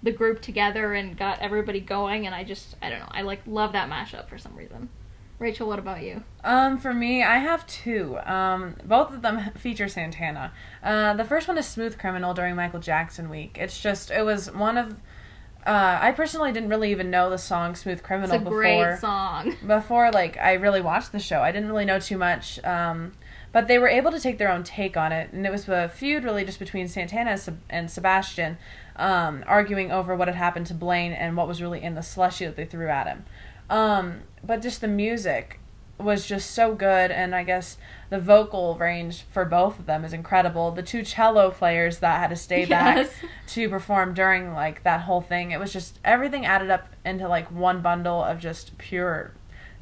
the 0.03 0.11
group 0.11 0.41
together 0.41 0.93
and 0.93 1.17
got 1.17 1.39
everybody 1.39 1.79
going 1.79 2.27
and 2.27 2.35
I 2.35 2.43
just 2.43 2.75
I 2.81 2.89
don't 2.89 2.99
know. 2.99 3.09
I 3.09 3.23
like 3.23 3.41
love 3.47 3.73
that 3.73 3.89
mashup 3.89 4.29
for 4.29 4.37
some 4.37 4.55
reason. 4.55 4.89
Rachel, 5.37 5.67
what 5.67 5.79
about 5.79 6.01
you? 6.01 6.23
Um, 6.45 6.77
for 6.77 6.93
me, 6.93 7.21
I 7.21 7.39
have 7.39 7.67
two. 7.67 8.17
Um, 8.19 8.75
both 8.85 9.11
of 9.11 9.21
them 9.21 9.51
feature 9.57 9.89
Santana. 9.89 10.53
Uh, 10.81 11.13
the 11.15 11.25
first 11.25 11.47
one 11.47 11.57
is 11.57 11.65
Smooth 11.65 11.97
Criminal 11.97 12.33
during 12.33 12.55
Michael 12.55 12.79
Jackson 12.79 13.29
week. 13.29 13.57
It's 13.59 13.81
just, 13.81 14.11
it 14.11 14.23
was 14.23 14.49
one 14.51 14.77
of. 14.77 14.93
Uh, 15.65 15.97
I 15.99 16.11
personally 16.11 16.51
didn't 16.51 16.69
really 16.69 16.91
even 16.91 17.09
know 17.09 17.29
the 17.29 17.39
song 17.39 17.75
Smooth 17.75 18.03
Criminal 18.03 18.37
before. 18.37 18.53
great 18.55 18.99
song. 18.99 19.55
before 19.67 20.11
like 20.11 20.37
I 20.37 20.53
really 20.53 20.79
watched 20.79 21.11
the 21.11 21.19
show. 21.19 21.41
I 21.41 21.51
didn't 21.51 21.67
really 21.67 21.85
know 21.85 21.99
too 21.99 22.19
much, 22.19 22.63
um, 22.63 23.13
but 23.55 23.69
they 23.69 23.79
were 23.79 23.87
able 23.87 24.11
to 24.11 24.19
take 24.19 24.37
their 24.37 24.51
own 24.51 24.65
take 24.65 24.97
on 24.97 25.13
it, 25.13 25.31
and 25.31 25.45
it 25.45 25.49
was 25.49 25.69
a 25.69 25.87
feud 25.87 26.25
really 26.25 26.43
just 26.43 26.59
between 26.59 26.89
Santana 26.89 27.37
and 27.69 27.89
Sebastian, 27.89 28.57
um, 28.97 29.45
arguing 29.47 29.93
over 29.93 30.13
what 30.13 30.27
had 30.27 30.35
happened 30.35 30.65
to 30.65 30.73
Blaine 30.73 31.13
and 31.13 31.37
what 31.37 31.47
was 31.47 31.61
really 31.61 31.81
in 31.81 31.95
the 31.95 32.03
slushy 32.03 32.45
that 32.45 32.57
they 32.57 32.65
threw 32.65 32.89
at 32.89 33.07
him. 33.07 33.23
Um, 33.69 34.23
but 34.43 34.61
just 34.61 34.81
the 34.81 34.89
music, 34.89 35.61
was 35.97 36.27
just 36.27 36.51
so 36.51 36.75
good 36.75 37.09
and 37.11 37.33
I 37.33 37.45
guess 37.45 37.77
the 38.09 38.19
vocal 38.19 38.75
range 38.77 39.23
for 39.31 39.45
both 39.45 39.79
of 39.79 39.85
them 39.85 40.03
is 40.03 40.11
incredible. 40.11 40.71
The 40.71 40.83
two 40.83 41.03
cello 41.03 41.49
players 41.51 41.99
that 41.99 42.19
had 42.19 42.31
to 42.31 42.35
stay 42.35 42.65
back 42.75 42.97
Yes. 42.97 43.13
to 43.53 43.69
perform 43.69 44.13
during 44.13 44.53
like 44.53 44.83
that 44.83 45.01
whole 45.01 45.21
thing. 45.21 45.51
It 45.51 45.59
was 45.61 45.71
just 45.71 45.99
everything 46.03 46.45
added 46.45 46.69
up 46.69 46.89
into 47.05 47.29
like 47.29 47.49
one 47.49 47.81
bundle 47.81 48.21
of 48.21 48.39
just 48.39 48.77
pure 48.77 49.31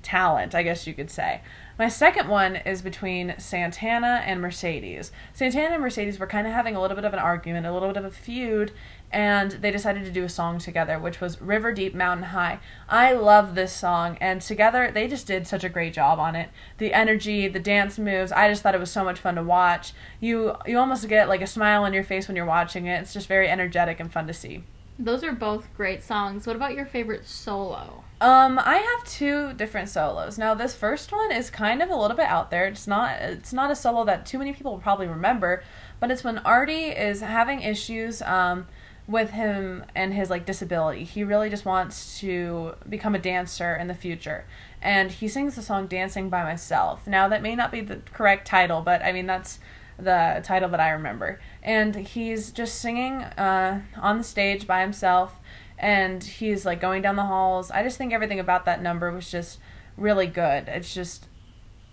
talent, 0.04 0.54
I 0.54 0.62
guess 0.62 0.86
you 0.86 0.94
could 0.94 1.10
say. 1.10 1.42
My 1.80 1.88
second 1.88 2.28
one 2.28 2.56
is 2.56 2.84
between 2.84 3.34
Santana 3.40 4.22
and 4.26 4.40
Mercedes. 4.40 5.12
Santana 5.34 5.74
and 5.74 5.82
Mercedes 5.82 6.20
were 6.20 6.28
kind 6.28 6.46
of 6.46 6.54
having 6.54 6.76
a 6.76 6.82
little 6.82 6.94
bit 6.94 7.04
of 7.04 7.14
an 7.14 7.20
argument, 7.20 7.66
a 7.66 7.74
little 7.74 7.88
bit 7.88 7.98
of 7.98 8.06
a 8.06 8.12
feud, 8.12 8.72
and 9.12 9.54
they 9.54 9.72
decided 9.72 10.06
to 10.06 10.12
do 10.12 10.24
a 10.24 10.30
song 10.30 10.60
together, 10.60 11.00
which 11.00 11.20
was 11.20 11.42
River 11.42 11.72
Deep 11.74 11.96
Mountain 11.96 12.28
High. 12.28 12.60
I 12.88 13.14
love 13.14 13.56
this 13.56 13.74
song, 13.74 14.20
and 14.22 14.40
together 14.40 14.92
they 14.94 15.08
just 15.08 15.26
did 15.26 15.48
such 15.48 15.64
a 15.64 15.70
great 15.70 15.94
job 15.94 16.20
on 16.20 16.36
it. 16.36 16.50
The 16.78 16.94
energy, 16.94 17.48
the 17.48 17.60
dance 17.60 17.98
moves, 17.98 18.32
I 18.32 18.50
just 18.50 18.62
thought 18.62 18.76
it 18.76 18.80
was 18.80 18.92
so 18.92 19.04
much 19.04 19.20
fun 19.20 19.36
to 19.36 19.44
watch. 19.44 19.94
You 20.20 20.56
you 20.68 20.78
almost 20.78 21.10
get 21.10 21.28
like 21.28 21.42
a 21.42 21.48
smile 21.48 21.84
on 21.84 21.94
your 21.94 22.04
face 22.04 22.28
when 22.28 22.38
you're 22.38 22.46
watching 22.46 22.86
it. 22.86 23.02
It's 23.02 23.14
just 23.14 23.28
very 23.28 23.50
energetic 23.50 24.00
and 24.00 24.14
fun 24.14 24.28
to 24.28 24.34
see. 24.34 24.64
Those 25.00 25.24
are 25.24 25.32
both 25.32 25.74
great 25.76 26.04
songs. 26.04 26.46
What 26.46 26.56
about 26.56 26.76
your 26.76 26.86
favorite 26.86 27.26
solo? 27.26 28.04
Um, 28.22 28.60
I 28.60 28.78
have 28.78 29.10
two 29.10 29.54
different 29.54 29.90
solos. 29.90 30.38
Now, 30.38 30.54
this 30.54 30.76
first 30.76 31.12
one 31.12 31.32
is 31.32 31.50
kind 31.50 31.82
of 31.82 31.90
a 31.90 31.96
little 31.96 32.16
bit 32.16 32.28
out 32.28 32.52
there. 32.52 32.68
It's 32.68 32.88
not 32.88 33.20
it's 33.22 33.52
not 33.52 33.72
a 33.72 33.76
solo 33.76 34.06
that 34.06 34.26
too 34.26 34.38
many 34.38 34.54
people 34.54 34.72
will 34.72 34.80
probably 34.80 35.08
remember, 35.08 35.64
but 36.00 36.12
it's 36.12 36.24
when 36.24 36.38
Artie 36.40 36.90
is 36.90 37.22
having 37.22 37.62
issues 37.62 38.22
um, 38.22 38.68
with 39.08 39.32
him 39.32 39.84
and 39.96 40.14
his 40.14 40.30
like 40.30 40.46
disability. 40.46 41.04
He 41.04 41.24
really 41.24 41.50
just 41.50 41.66
wants 41.66 42.20
to 42.20 42.76
become 42.88 43.16
a 43.16 43.20
dancer 43.20 43.76
in 43.76 43.88
the 43.88 43.96
future, 43.96 44.46
and 44.82 45.12
he 45.12 45.28
sings 45.28 45.56
the 45.56 45.64
song 45.64 45.88
"Dancing 45.88 46.30
by 46.30 46.44
Myself." 46.44 47.08
Now, 47.08 47.28
that 47.28 47.42
may 47.42 47.56
not 47.56 47.72
be 47.72 47.82
the 47.82 47.98
correct 48.14 48.48
title, 48.48 48.82
but 48.82 49.04
I 49.04 49.12
mean 49.12 49.26
that's 49.26 49.60
the 49.98 50.42
title 50.44 50.70
that 50.70 50.80
I 50.80 50.90
remember. 50.92 51.40
And 51.62 51.96
he's 51.96 52.52
just 52.52 52.80
singing 52.80 53.24
uh, 53.24 53.82
on 53.98 54.18
the 54.18 54.24
stage 54.24 54.68
by 54.68 54.82
himself 54.82 55.40
and 55.78 56.24
he's 56.24 56.66
like 56.66 56.80
going 56.80 57.02
down 57.02 57.16
the 57.16 57.26
halls. 57.26 57.72
I 57.72 57.84
just 57.84 57.98
think 57.98 58.14
everything 58.14 58.40
about 58.40 58.66
that 58.66 58.82
number 58.82 59.12
was 59.12 59.30
just 59.30 59.60
really 59.98 60.28
good. 60.28 60.68
It's 60.68 60.94
just, 60.94 61.28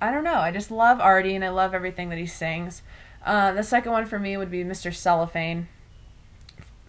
I 0.01 0.11
don't 0.13 0.25
know. 0.25 0.35
I 0.35 0.51
just 0.53 0.71
love 0.71 1.01
Artie 1.01 1.35
and 1.35 1.45
I 1.45 1.49
love 1.49 1.75
everything 1.75 2.09
that 2.11 2.19
he 2.19 2.27
sings. 2.27 2.83
Uh, 3.25 3.53
the 3.53 3.63
second 3.63 3.93
one 3.93 4.07
for 4.07 4.19
me 4.19 4.37
would 4.37 4.51
be 4.51 4.65
Mr. 4.65 4.95
Cellophane, 4.95 5.69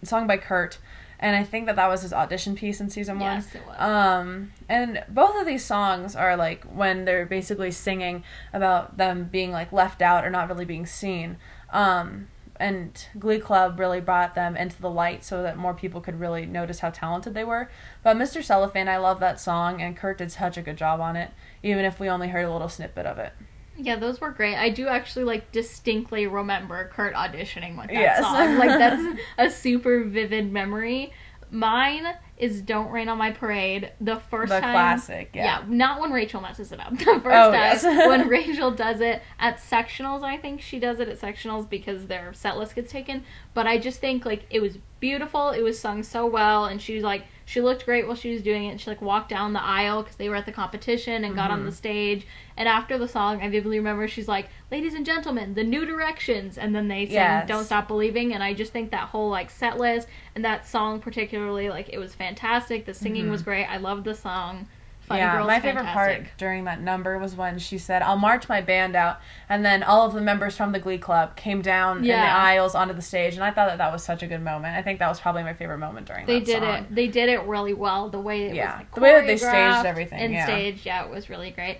song 0.02 0.26
by 0.26 0.36
Kurt. 0.36 0.78
And 1.22 1.36
I 1.36 1.44
think 1.44 1.66
that 1.66 1.76
that 1.76 1.88
was 1.88 2.02
his 2.02 2.12
audition 2.12 2.56
piece 2.56 2.80
in 2.80 2.90
season 2.90 3.20
one. 3.20 3.36
Yes, 3.36 3.54
it 3.54 3.62
was. 3.64 3.76
Um, 3.78 4.52
and 4.68 5.04
both 5.08 5.40
of 5.40 5.46
these 5.46 5.64
songs 5.64 6.16
are 6.16 6.36
like 6.36 6.64
when 6.64 7.04
they're 7.04 7.26
basically 7.26 7.70
singing 7.70 8.24
about 8.52 8.96
them 8.96 9.28
being 9.30 9.52
like 9.52 9.72
left 9.72 10.02
out 10.02 10.24
or 10.24 10.30
not 10.30 10.48
really 10.48 10.64
being 10.64 10.84
seen. 10.84 11.36
Um, 11.70 12.26
and 12.56 13.06
Glee 13.18 13.38
Club 13.38 13.78
really 13.78 14.00
brought 14.00 14.34
them 14.34 14.56
into 14.56 14.80
the 14.82 14.90
light 14.90 15.24
so 15.24 15.42
that 15.44 15.56
more 15.56 15.74
people 15.74 16.00
could 16.00 16.18
really 16.18 16.44
notice 16.44 16.80
how 16.80 16.90
talented 16.90 17.34
they 17.34 17.44
were. 17.44 17.70
But 18.02 18.16
Mr. 18.16 18.42
Cellophane, 18.42 18.88
I 18.88 18.98
love 18.98 19.20
that 19.20 19.40
song, 19.40 19.80
and 19.80 19.96
Kurt 19.96 20.18
did 20.18 20.30
such 20.32 20.56
a 20.56 20.62
good 20.62 20.76
job 20.76 21.00
on 21.00 21.16
it, 21.16 21.30
even 21.62 21.84
if 21.84 21.98
we 21.98 22.08
only 22.08 22.28
heard 22.28 22.44
a 22.44 22.52
little 22.52 22.68
snippet 22.68 23.06
of 23.06 23.18
it. 23.18 23.32
Yeah, 23.76 23.96
those 23.96 24.20
were 24.20 24.30
great. 24.30 24.56
I 24.56 24.70
do 24.70 24.88
actually 24.88 25.24
like 25.24 25.50
distinctly 25.52 26.26
remember 26.26 26.88
Kurt 26.92 27.14
auditioning 27.14 27.76
with 27.76 27.86
that 27.88 27.94
Yes. 27.94 28.20
song. 28.20 28.58
Like 28.58 28.68
that's 28.78 29.20
a 29.38 29.50
super 29.50 30.04
vivid 30.04 30.52
memory. 30.52 31.12
Mine 31.50 32.06
is 32.38 32.62
"Don't 32.62 32.90
Rain 32.90 33.08
on 33.10 33.18
My 33.18 33.30
Parade." 33.30 33.92
The 34.00 34.16
first 34.16 34.50
The 34.50 34.60
time, 34.60 34.72
classic, 34.72 35.30
yeah. 35.34 35.62
not 35.68 36.00
when 36.00 36.10
Rachel 36.10 36.40
messes 36.40 36.72
it 36.72 36.80
up. 36.80 36.92
The 36.98 37.04
first 37.04 37.26
Oh, 37.26 37.50
time 37.50 37.54
yes. 37.54 37.84
when 37.84 38.26
Rachel 38.28 38.70
does 38.70 39.00
it 39.00 39.20
at 39.38 39.58
sectionals, 39.58 40.22
I 40.22 40.38
think 40.38 40.62
she 40.62 40.78
does 40.78 40.98
it 40.98 41.08
at 41.08 41.20
sectionals 41.20 41.68
because 41.68 42.06
their 42.06 42.32
set 42.32 42.56
list 42.56 42.74
gets 42.74 42.90
taken. 42.90 43.24
But 43.52 43.66
I 43.66 43.76
just 43.78 44.00
think 44.00 44.24
like 44.24 44.46
it 44.48 44.60
was 44.60 44.78
beautiful. 44.98 45.50
It 45.50 45.60
was 45.62 45.78
sung 45.78 46.02
so 46.02 46.24
well, 46.26 46.64
and 46.64 46.80
she 46.80 46.94
was 46.94 47.04
like 47.04 47.24
she 47.52 47.60
looked 47.60 47.84
great 47.84 48.06
while 48.06 48.16
she 48.16 48.32
was 48.32 48.40
doing 48.42 48.64
it. 48.64 48.80
She 48.80 48.88
like 48.88 49.02
walked 49.02 49.28
down 49.28 49.52
the 49.52 49.62
aisle 49.62 50.02
because 50.02 50.16
they 50.16 50.30
were 50.30 50.36
at 50.36 50.46
the 50.46 50.52
competition 50.52 51.22
and 51.22 51.34
got 51.36 51.50
Mm-hmm. 51.50 51.60
on 51.60 51.66
the 51.66 51.72
stage. 51.72 52.26
And 52.56 52.66
after 52.66 52.96
the 52.96 53.06
song, 53.06 53.42
I 53.42 53.50
vividly 53.50 53.76
remember 53.78 54.08
she's 54.08 54.26
like, 54.26 54.48
"Ladies 54.70 54.94
and 54.94 55.04
gentlemen, 55.04 55.52
the 55.52 55.62
New 55.62 55.84
Directions," 55.84 56.56
and 56.56 56.74
then 56.74 56.88
they 56.88 57.04
sang 57.04 57.14
Yes. 57.14 57.48
"Don't 57.48 57.64
Stop 57.66 57.88
Believing." 57.88 58.32
And 58.32 58.42
I 58.42 58.54
just 58.54 58.72
think 58.72 58.90
that 58.92 59.08
whole 59.08 59.28
like 59.28 59.50
set 59.50 59.76
list 59.76 60.08
and 60.34 60.42
that 60.46 60.66
song 60.66 60.98
particularly, 61.00 61.68
like 61.68 61.90
it 61.92 61.98
was 61.98 62.14
fantastic. 62.14 62.86
The 62.86 62.94
singing 62.94 63.30
was 63.30 63.42
great. 63.42 63.66
I 63.66 63.76
loved 63.76 64.04
the 64.04 64.14
song. 64.14 64.66
Fun 65.12 65.18
yeah, 65.18 65.36
Girl's 65.36 65.46
my 65.46 65.60
favorite 65.60 65.84
fantastic. 65.84 66.24
part 66.24 66.38
during 66.38 66.64
that 66.64 66.80
number 66.80 67.18
was 67.18 67.34
when 67.36 67.58
she 67.58 67.78
said, 67.78 68.02
"I'll 68.02 68.16
march 68.18 68.48
my 68.48 68.60
band 68.60 68.96
out," 68.96 69.20
and 69.48 69.64
then 69.64 69.82
all 69.82 70.06
of 70.06 70.14
the 70.14 70.20
members 70.20 70.56
from 70.56 70.72
the 70.72 70.78
Glee 70.78 70.98
Club 70.98 71.36
came 71.36 71.62
down 71.62 71.98
in 71.98 72.04
the 72.04 72.14
aisles 72.14 72.74
onto 72.74 72.94
the 72.94 73.02
stage, 73.02 73.34
and 73.34 73.44
I 73.44 73.50
thought 73.50 73.68
that 73.68 73.78
that 73.78 73.92
was 73.92 74.02
such 74.02 74.22
a 74.22 74.26
good 74.26 74.42
moment. 74.42 74.76
I 74.76 74.82
think 74.82 74.98
that 74.98 75.08
was 75.08 75.20
probably 75.20 75.42
my 75.42 75.54
favorite 75.54 75.78
moment 75.78 76.06
during 76.06 76.26
They 76.26 76.40
that 76.40 76.46
did 76.46 76.62
song. 76.62 76.74
it. 76.74 76.94
They 76.94 77.08
did 77.08 77.28
it 77.28 77.42
really 77.42 77.74
well. 77.74 78.08
The 78.08 78.20
way 78.20 78.42
it 78.46 78.54
Yeah. 78.54 78.72
was 78.72 78.78
like, 78.80 78.94
The 78.94 79.00
way 79.00 79.12
that 79.12 79.26
they 79.26 79.36
staged 79.36 79.86
everything, 79.86 80.20
and 80.20 80.32
yeah. 80.32 80.44
staged, 80.46 80.84
yeah, 80.86 81.04
it 81.04 81.10
was 81.10 81.30
really 81.30 81.50
great. 81.50 81.78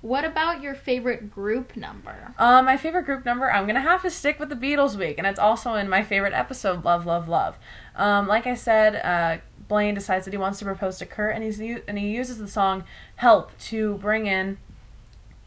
What 0.00 0.26
about 0.26 0.60
your 0.60 0.74
favorite 0.74 1.30
group 1.30 1.76
number? 1.78 2.34
Um, 2.38 2.66
my 2.66 2.76
favorite 2.76 3.06
group 3.06 3.24
number, 3.24 3.50
I'm 3.50 3.66
gonna 3.66 3.80
have 3.80 4.02
to 4.02 4.10
stick 4.10 4.38
with 4.38 4.50
the 4.50 4.54
Beatles 4.54 4.96
week, 4.96 5.16
and 5.16 5.26
it's 5.26 5.38
also 5.38 5.76
in 5.76 5.88
my 5.88 6.02
favorite 6.02 6.34
episode, 6.34 6.84
Love, 6.84 7.06
Love, 7.06 7.26
Love. 7.26 7.56
Um, 7.96 8.26
like 8.28 8.46
I 8.46 8.54
said, 8.54 8.96
uh, 8.96 9.38
Blaine 9.68 9.94
decides 9.94 10.24
that 10.24 10.32
he 10.32 10.38
wants 10.38 10.58
to 10.58 10.64
propose 10.64 10.98
to 10.98 11.06
Kurt, 11.06 11.34
and 11.34 11.44
he's 11.44 11.60
and 11.60 11.98
he 11.98 12.10
uses 12.10 12.38
the 12.38 12.48
song 12.48 12.84
"Help" 13.16 13.56
to 13.58 13.94
bring 13.94 14.26
in. 14.26 14.58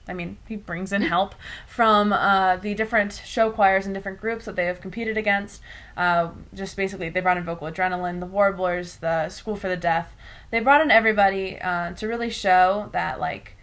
I 0.09 0.13
mean, 0.13 0.37
he 0.47 0.55
brings 0.55 0.93
in 0.93 1.01
help 1.01 1.35
from 1.67 2.13
uh, 2.13 2.55
the 2.55 2.73
different 2.73 3.21
show 3.25 3.51
choirs 3.51 3.85
and 3.85 3.93
different 3.93 4.21
groups 4.21 4.45
that 4.45 4.55
they 4.55 4.65
have 4.65 4.79
competed 4.79 5.17
against. 5.17 5.61
Uh, 5.97 6.29
just 6.53 6.77
basically, 6.77 7.09
they 7.09 7.19
brought 7.19 7.35
in 7.35 7.43
Vocal 7.43 7.69
Adrenaline, 7.69 8.21
the 8.21 8.25
Warblers, 8.25 8.97
the 8.97 9.27
School 9.27 9.57
for 9.57 9.67
the 9.67 9.75
Deaf. 9.75 10.13
They 10.49 10.61
brought 10.61 10.79
in 10.79 10.91
everybody 10.91 11.59
uh, 11.59 11.91
to 11.93 12.07
really 12.07 12.29
show 12.29 12.89
that, 12.93 13.19
like, 13.19 13.57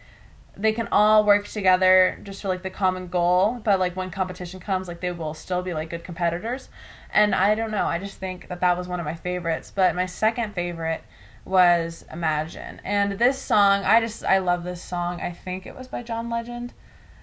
they 0.57 0.73
can 0.73 0.89
all 0.93 1.25
work 1.25 1.49
together 1.49 2.21
just 2.23 2.43
for 2.43 2.49
like 2.49 2.63
the 2.63 2.71
common 2.71 3.09
goal 3.09 3.61
but 3.65 3.79
like 3.81 3.97
when 3.97 4.11
competition 4.11 4.61
comes 4.61 4.87
like 4.87 5.01
they 5.01 5.11
will 5.11 5.35
still 5.35 5.63
be 5.63 5.75
like 5.75 5.91
good 5.91 6.05
competitors 6.05 6.69
and 7.15 7.35
i 7.35 7.55
don't 7.55 7.71
know 7.71 7.87
i 7.87 7.99
just 7.99 8.19
think 8.19 8.49
that 8.49 8.61
that 8.61 8.77
was 8.77 8.87
one 8.87 9.01
of 9.01 9.07
my 9.07 9.15
favorites 9.15 9.73
but 9.75 9.95
my 9.95 10.07
second 10.07 10.55
favorite 10.55 11.03
was 11.45 12.05
imagine. 12.11 12.81
And 12.85 13.19
this 13.19 13.39
song 13.39 13.85
i 13.85 14.01
just 14.01 14.25
i 14.25 14.39
love 14.39 14.65
this 14.65 14.83
song. 14.83 15.21
I 15.21 15.31
think 15.33 15.67
it 15.67 15.77
was 15.77 15.89
by 15.89 16.03
john 16.03 16.31
legend. 16.31 16.73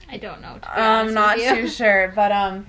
I 0.10 0.18
don't 0.18 0.42
know. 0.42 0.60
I'm 0.64 1.14
not 1.14 1.38
too 1.38 1.68
sure 1.68 2.12
but 2.16 2.32
um 2.32 2.68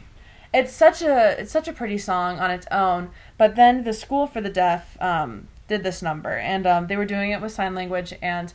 it's 0.55 0.73
such 0.73 1.03
a 1.03 1.41
it's 1.41 1.53
such 1.53 1.69
a 1.69 1.73
pretty 1.73 1.99
song 1.99 2.39
on 2.39 2.51
its 2.51 2.67
own. 2.71 3.11
But 3.39 3.57
then 3.57 3.85
the 3.85 3.93
school 3.93 4.27
for 4.27 4.41
the 4.41 4.51
deaf 4.51 4.97
um 5.01 5.49
did 5.69 5.83
this 5.83 6.03
number 6.03 6.37
and 6.37 6.67
um 6.67 6.87
they 6.87 6.97
were 6.97 7.07
doing 7.07 7.31
it 7.31 7.41
with 7.41 7.53
sign 7.53 7.75
language 7.75 8.15
and 8.23 8.53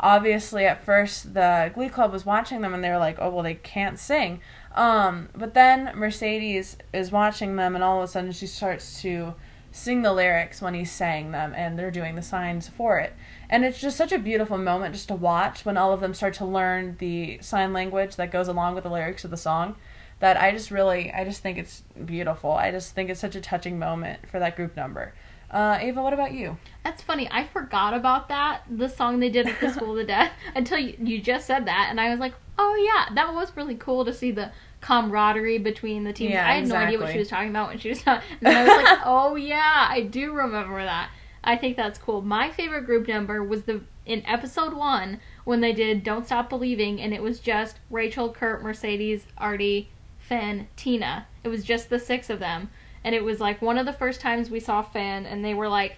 obviously 0.00 0.66
at 0.66 0.84
first 0.84 1.34
the 1.34 1.70
glee 1.74 1.88
club 1.88 2.12
was 2.12 2.26
watching 2.26 2.60
them 2.60 2.74
and 2.74 2.82
they 2.82 2.90
were 2.90 2.98
like 2.98 3.18
oh 3.20 3.30
well 3.30 3.44
they 3.44 3.54
can't 3.54 4.00
sing 4.00 4.40
um 4.74 5.28
but 5.36 5.54
then 5.54 5.90
mercedes 5.94 6.76
is 6.92 7.12
watching 7.12 7.56
them 7.56 7.74
and 7.74 7.84
all 7.84 7.98
of 7.98 8.04
a 8.04 8.08
sudden 8.08 8.32
she 8.32 8.46
starts 8.46 9.02
to 9.02 9.34
sing 9.72 10.02
the 10.02 10.12
lyrics 10.12 10.60
when 10.60 10.74
he's 10.74 10.92
saying 10.92 11.32
them 11.32 11.54
and 11.56 11.78
they're 11.78 11.90
doing 11.90 12.14
the 12.14 12.22
signs 12.22 12.68
for 12.68 12.98
it. 12.98 13.14
And 13.48 13.64
it's 13.64 13.80
just 13.80 13.96
such 13.96 14.12
a 14.12 14.18
beautiful 14.18 14.58
moment 14.58 14.94
just 14.94 15.08
to 15.08 15.14
watch 15.14 15.64
when 15.64 15.78
all 15.78 15.92
of 15.92 16.00
them 16.00 16.14
start 16.14 16.34
to 16.34 16.44
learn 16.44 16.96
the 16.98 17.38
sign 17.40 17.72
language 17.72 18.16
that 18.16 18.30
goes 18.30 18.48
along 18.48 18.74
with 18.74 18.84
the 18.84 18.90
lyrics 18.90 19.24
of 19.24 19.30
the 19.30 19.36
song 19.36 19.76
that 20.20 20.36
i 20.36 20.52
just 20.52 20.70
really 20.70 21.10
i 21.12 21.24
just 21.24 21.42
think 21.42 21.58
it's 21.58 21.82
beautiful. 22.04 22.52
I 22.52 22.70
just 22.70 22.94
think 22.94 23.10
it's 23.10 23.20
such 23.20 23.34
a 23.34 23.40
touching 23.40 23.78
moment 23.78 24.28
for 24.28 24.38
that 24.38 24.56
group 24.56 24.76
number 24.76 25.14
uh, 25.52 25.78
ava 25.80 26.02
what 26.02 26.12
about 26.12 26.32
you 26.32 26.56
That's 26.82 27.02
funny. 27.02 27.28
I 27.30 27.46
forgot 27.46 27.94
about 27.94 28.28
that. 28.28 28.62
The 28.70 28.88
song 28.88 29.20
they 29.20 29.30
did 29.30 29.46
at 29.46 29.60
the 29.60 29.70
School 29.70 29.92
of 29.92 29.96
the 29.96 30.04
Deaf 30.04 30.32
until 30.56 30.78
you, 30.78 30.96
you 30.98 31.20
just 31.20 31.46
said 31.46 31.66
that, 31.66 31.88
and 31.90 32.00
I 32.00 32.10
was 32.10 32.18
like, 32.18 32.34
oh 32.58 32.74
yeah, 32.76 33.14
that 33.14 33.32
was 33.34 33.56
really 33.56 33.76
cool 33.76 34.04
to 34.04 34.12
see 34.12 34.30
the 34.30 34.50
camaraderie 34.80 35.58
between 35.58 36.04
the 36.04 36.12
teams. 36.12 36.32
Yeah, 36.32 36.48
I 36.48 36.54
had 36.56 36.68
no 36.68 36.76
idea 36.76 36.98
what 36.98 37.12
she 37.12 37.18
was 37.18 37.28
talking 37.28 37.50
about 37.50 37.68
when 37.68 37.78
she 37.78 37.90
was 37.90 38.02
talking. 38.02 38.28
And 38.40 38.46
then 38.46 38.56
I 38.56 38.62
was 38.62 38.84
like, 38.84 38.98
oh 39.04 39.36
yeah, 39.36 39.86
I 39.88 40.02
do 40.02 40.32
remember 40.32 40.82
that. 40.82 41.10
I 41.44 41.56
think 41.56 41.76
that's 41.76 41.98
cool. 41.98 42.22
My 42.22 42.50
favorite 42.50 42.86
group 42.86 43.08
number 43.08 43.42
was 43.42 43.64
the 43.64 43.82
in 44.04 44.24
episode 44.26 44.74
one 44.74 45.20
when 45.44 45.60
they 45.60 45.72
did 45.72 46.02
"Don't 46.04 46.26
Stop 46.26 46.48
Believing," 46.48 47.00
and 47.00 47.12
it 47.14 47.22
was 47.22 47.40
just 47.40 47.78
Rachel, 47.90 48.32
Kurt, 48.32 48.62
Mercedes, 48.62 49.26
Artie, 49.38 49.90
Finn, 50.18 50.68
Tina. 50.76 51.26
It 51.44 51.48
was 51.48 51.64
just 51.64 51.90
the 51.90 51.98
six 51.98 52.30
of 52.30 52.38
them, 52.38 52.70
and 53.04 53.14
it 53.14 53.24
was 53.24 53.40
like 53.40 53.60
one 53.62 53.78
of 53.78 53.86
the 53.86 53.92
first 53.92 54.20
times 54.20 54.50
we 54.50 54.60
saw 54.60 54.82
Finn, 54.82 55.26
and 55.26 55.44
they 55.44 55.54
were 55.54 55.68
like 55.68 55.96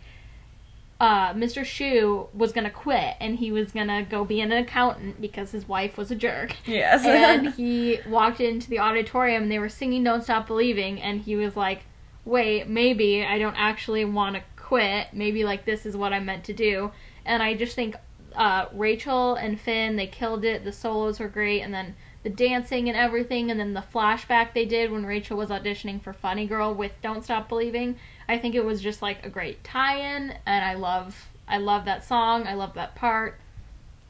uh, 1.01 1.35
Mr. 1.35 1.63
Schue 1.63 2.33
was 2.33 2.53
gonna 2.53 2.71
quit 2.71 3.17
and 3.21 3.37
he 3.37 3.51
was 3.51 3.73
gonna 3.73 4.05
go 4.05 4.25
be 4.25 4.41
an 4.41 4.53
accountant 4.53 5.21
because 5.21 5.51
his 5.51 5.69
wife 5.69 5.99
was 5.99 6.11
a 6.11 6.15
jerk. 6.15 6.57
yes 6.67 7.05
and 7.07 7.55
he 7.57 7.99
walked 8.09 8.41
into 8.41 8.71
the 8.71 8.79
auditorium 8.79 9.43
and 9.43 9.53
they 9.53 9.59
were 9.59 9.69
singing 9.69 10.05
Don't 10.05 10.23
Stop 10.23 10.47
Believing 10.47 11.01
and 11.03 11.21
he 11.21 11.37
was 11.37 11.57
like, 11.57 11.83
Wait, 12.25 12.69
maybe 12.69 13.23
I 13.23 13.39
don't 13.39 13.57
actually 13.57 14.05
want 14.07 14.37
to 14.37 14.43
quit. 14.57 15.09
Maybe 15.13 15.45
like 15.45 15.67
this 15.67 15.85
is 15.85 15.95
what 15.95 16.15
I'm 16.15 16.25
meant 16.25 16.45
to 16.45 16.55
do. 16.55 16.91
And 17.27 17.43
I 17.43 17.55
just 17.55 17.77
think 17.77 17.97
uh, 18.35 18.67
Rachel 18.73 19.35
and 19.35 19.61
Finn, 19.61 19.97
they 19.97 20.07
killed 20.07 20.45
it. 20.45 20.65
The 20.65 20.73
solos 20.73 21.21
were 21.21 21.29
great, 21.29 21.61
and 21.61 21.73
then 21.75 21.95
the 22.25 22.31
dancing 22.31 22.89
and 22.89 22.99
everything, 22.99 23.51
and 23.51 23.61
then 23.61 23.75
the 23.75 23.85
flashback 23.95 24.55
they 24.55 24.65
did 24.65 24.91
when 24.91 25.07
Rachel 25.07 25.37
was 25.37 25.51
auditioning 25.51 26.03
for 26.03 26.13
Funny 26.13 26.47
Girl 26.47 26.75
with 26.75 26.93
Don't 27.03 27.23
Stop 27.23 27.49
Believing. 27.49 27.97
I 28.29 28.39
think 28.39 28.55
it 28.55 28.65
was 28.65 28.81
just 28.81 29.03
like 29.03 29.25
a 29.25 29.29
great 29.29 29.63
tie-in, 29.63 30.35
and 30.47 30.65
I 30.65 30.75
love 30.75 31.29
I 31.47 31.59
love 31.59 31.85
that 31.85 32.03
song. 32.05 32.47
I 32.47 32.55
love 32.55 32.75
that 32.75 32.95
part. 32.97 33.39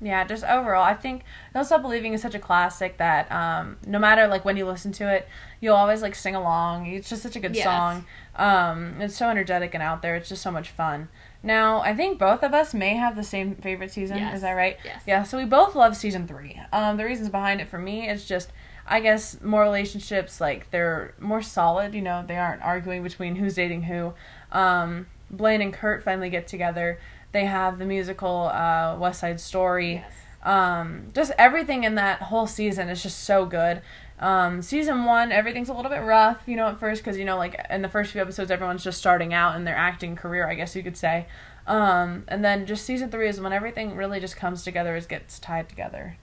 Yeah, 0.00 0.24
just 0.24 0.44
overall, 0.44 0.82
I 0.84 0.94
think 0.94 1.22
Don't 1.54 1.64
Stop 1.64 1.82
Believing 1.82 2.12
is 2.12 2.22
such 2.22 2.34
a 2.34 2.38
classic 2.38 2.98
that 2.98 3.30
um, 3.32 3.78
no 3.86 3.98
matter 3.98 4.26
like 4.28 4.44
when 4.44 4.56
you 4.56 4.66
listen 4.66 4.92
to 4.92 5.12
it, 5.12 5.26
you'll 5.60 5.74
always 5.76 6.00
like 6.02 6.14
sing 6.14 6.34
along. 6.36 6.86
It's 6.86 7.08
just 7.08 7.22
such 7.22 7.36
a 7.36 7.40
good 7.40 7.54
Yes. 7.56 7.64
song. 7.64 8.04
Um, 8.36 9.00
it's 9.00 9.16
so 9.16 9.28
energetic 9.28 9.74
and 9.74 9.82
out 9.82 10.02
there. 10.02 10.16
It's 10.16 10.28
just 10.28 10.42
so 10.42 10.50
much 10.50 10.70
fun. 10.70 11.08
Now, 11.42 11.80
I 11.80 11.94
think 11.94 12.18
both 12.18 12.42
of 12.42 12.54
us 12.54 12.72
may 12.74 12.94
have 12.94 13.16
the 13.16 13.22
same 13.22 13.54
favorite 13.56 13.92
season. 13.92 14.18
Yes. 14.18 14.36
Is 14.36 14.42
that 14.42 14.52
right? 14.52 14.76
Yes. 14.84 15.02
Yeah. 15.06 15.22
So 15.24 15.38
we 15.38 15.44
both 15.44 15.74
love 15.74 15.96
season 15.96 16.26
three. 16.26 16.58
Um, 16.72 16.96
the 16.96 17.04
reasons 17.04 17.28
behind 17.28 17.60
it 17.60 17.68
for 17.68 17.78
me 17.78 18.08
is 18.08 18.24
just. 18.24 18.50
I 18.86 19.00
guess 19.00 19.40
more 19.40 19.62
relationships 19.62 20.42
like 20.42 20.70
they're 20.70 21.14
more 21.18 21.40
solid, 21.40 21.94
you 21.94 22.02
know, 22.02 22.22
they 22.28 22.36
aren't 22.36 22.60
arguing 22.60 23.02
between 23.02 23.34
who's 23.36 23.54
dating 23.54 23.84
who. 23.84 24.12
Um, 24.52 25.06
Blaine 25.30 25.62
and 25.62 25.72
Kurt 25.72 26.02
finally 26.04 26.28
get 26.28 26.46
together. 26.46 27.00
They 27.32 27.46
have 27.46 27.78
the 27.78 27.86
musical 27.86 28.50
uh, 28.52 28.98
West 28.98 29.20
Side 29.20 29.40
Story 29.40 29.94
Yes. 29.94 30.12
um, 30.42 31.06
just 31.14 31.32
everything 31.38 31.84
in 31.84 31.94
that 31.94 32.20
whole 32.20 32.46
season 32.46 32.90
is 32.90 33.02
just 33.02 33.20
so 33.24 33.46
good. 33.46 33.80
Um, 34.18 34.62
season 34.62 35.04
one, 35.04 35.32
everything's 35.32 35.68
a 35.68 35.74
little 35.74 35.90
bit 35.90 36.02
rough, 36.02 36.42
you 36.46 36.56
know, 36.56 36.68
at 36.68 36.78
first 36.78 37.02
because 37.02 37.18
you 37.18 37.24
know, 37.24 37.36
like 37.36 37.60
in 37.68 37.82
the 37.82 37.88
first 37.88 38.12
few 38.12 38.20
episodes, 38.20 38.50
everyone's 38.50 38.84
just 38.84 38.98
starting 38.98 39.34
out 39.34 39.56
in 39.56 39.64
their 39.64 39.76
acting 39.76 40.16
career, 40.16 40.48
I 40.48 40.54
guess 40.54 40.76
you 40.76 40.82
could 40.82 40.96
say. 40.96 41.26
Um, 41.66 42.24
and 42.28 42.44
then 42.44 42.66
just 42.66 42.84
season 42.84 43.10
three 43.10 43.28
is 43.28 43.40
when 43.40 43.52
everything 43.52 43.96
really 43.96 44.20
just 44.20 44.36
comes 44.36 44.62
together, 44.62 44.94
is 44.96 45.06
gets 45.06 45.38
tied 45.38 45.68
together. 45.68 46.16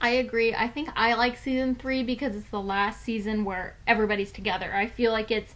I 0.00 0.10
agree. 0.10 0.54
I 0.54 0.68
think 0.68 0.90
I 0.96 1.14
like 1.14 1.36
season 1.36 1.76
three 1.76 2.02
because 2.02 2.34
it's 2.34 2.48
the 2.48 2.60
last 2.60 3.02
season 3.02 3.44
where 3.44 3.76
everybody's 3.86 4.32
together. 4.32 4.74
I 4.74 4.86
feel 4.88 5.12
like 5.12 5.30
it's 5.30 5.54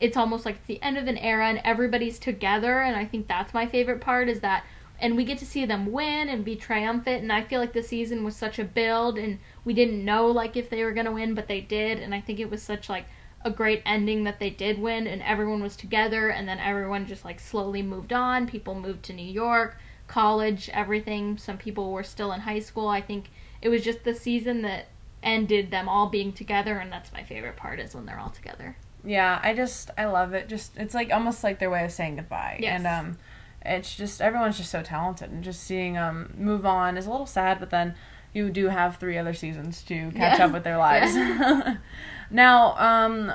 it's 0.00 0.16
almost 0.16 0.44
like 0.44 0.56
it's 0.56 0.66
the 0.66 0.82
end 0.82 0.98
of 0.98 1.06
an 1.06 1.18
era 1.18 1.46
and 1.46 1.60
everybody's 1.62 2.18
together 2.18 2.80
and 2.80 2.96
I 2.96 3.04
think 3.04 3.28
that's 3.28 3.54
my 3.54 3.66
favorite 3.66 4.00
part 4.00 4.28
is 4.28 4.40
that 4.40 4.64
and 5.02 5.16
we 5.16 5.24
get 5.24 5.36
to 5.38 5.44
see 5.44 5.66
them 5.66 5.90
win 5.90 6.28
and 6.28 6.44
be 6.44 6.54
triumphant 6.54 7.22
and 7.22 7.32
I 7.32 7.42
feel 7.42 7.60
like 7.60 7.72
the 7.72 7.82
season 7.82 8.24
was 8.24 8.36
such 8.36 8.60
a 8.60 8.64
build 8.64 9.18
and 9.18 9.40
we 9.64 9.74
didn't 9.74 10.04
know 10.04 10.28
like 10.28 10.56
if 10.56 10.70
they 10.70 10.84
were 10.84 10.92
gonna 10.92 11.12
win 11.12 11.34
but 11.34 11.48
they 11.48 11.60
did 11.60 11.98
and 11.98 12.14
I 12.14 12.20
think 12.20 12.38
it 12.38 12.48
was 12.48 12.62
such 12.62 12.88
like 12.88 13.06
a 13.44 13.50
great 13.50 13.82
ending 13.84 14.22
that 14.24 14.38
they 14.38 14.48
did 14.48 14.78
win 14.78 15.08
and 15.08 15.20
everyone 15.22 15.60
was 15.60 15.76
together 15.76 16.28
and 16.28 16.48
then 16.48 16.60
everyone 16.60 17.06
just 17.06 17.24
like 17.24 17.40
slowly 17.40 17.82
moved 17.82 18.12
on. 18.12 18.46
People 18.46 18.76
moved 18.76 19.02
to 19.04 19.12
New 19.12 19.26
York, 19.26 19.76
college, 20.06 20.70
everything. 20.72 21.36
Some 21.36 21.58
people 21.58 21.90
were 21.90 22.04
still 22.04 22.30
in 22.30 22.40
high 22.40 22.60
school. 22.60 22.86
I 22.86 23.00
think 23.00 23.30
it 23.60 23.68
was 23.68 23.82
just 23.82 24.04
the 24.04 24.14
season 24.14 24.62
that 24.62 24.86
ended 25.24 25.72
them 25.72 25.88
all 25.88 26.08
being 26.08 26.32
together 26.32 26.78
and 26.78 26.92
that's 26.92 27.12
my 27.12 27.24
favorite 27.24 27.56
part 27.56 27.80
is 27.80 27.94
when 27.94 28.06
they're 28.06 28.20
all 28.20 28.30
together. 28.30 28.76
Yeah, 29.04 29.40
I 29.42 29.52
just 29.54 29.90
I 29.98 30.04
love 30.04 30.32
it. 30.32 30.48
Just 30.48 30.76
it's 30.76 30.94
like 30.94 31.10
almost 31.10 31.42
like 31.42 31.58
their 31.58 31.70
way 31.70 31.84
of 31.84 31.90
saying 31.90 32.16
goodbye. 32.16 32.58
Yes. 32.60 32.76
And 32.76 32.86
um 32.86 33.18
it's 33.64 33.94
just 33.94 34.20
everyone's 34.20 34.56
just 34.56 34.70
so 34.70 34.82
talented 34.82 35.30
and 35.30 35.42
just 35.44 35.62
seeing 35.62 35.96
um 35.96 36.32
move 36.36 36.66
on 36.66 36.96
is 36.96 37.06
a 37.06 37.10
little 37.10 37.26
sad, 37.26 37.60
but 37.60 37.70
then 37.70 37.94
you 38.32 38.50
do 38.50 38.68
have 38.68 38.96
three 38.96 39.18
other 39.18 39.34
seasons 39.34 39.82
to 39.82 40.10
catch 40.12 40.40
up 40.40 40.52
with 40.52 40.64
their 40.64 40.78
lives. 40.78 41.14
now, 42.30 42.74
um 42.76 43.32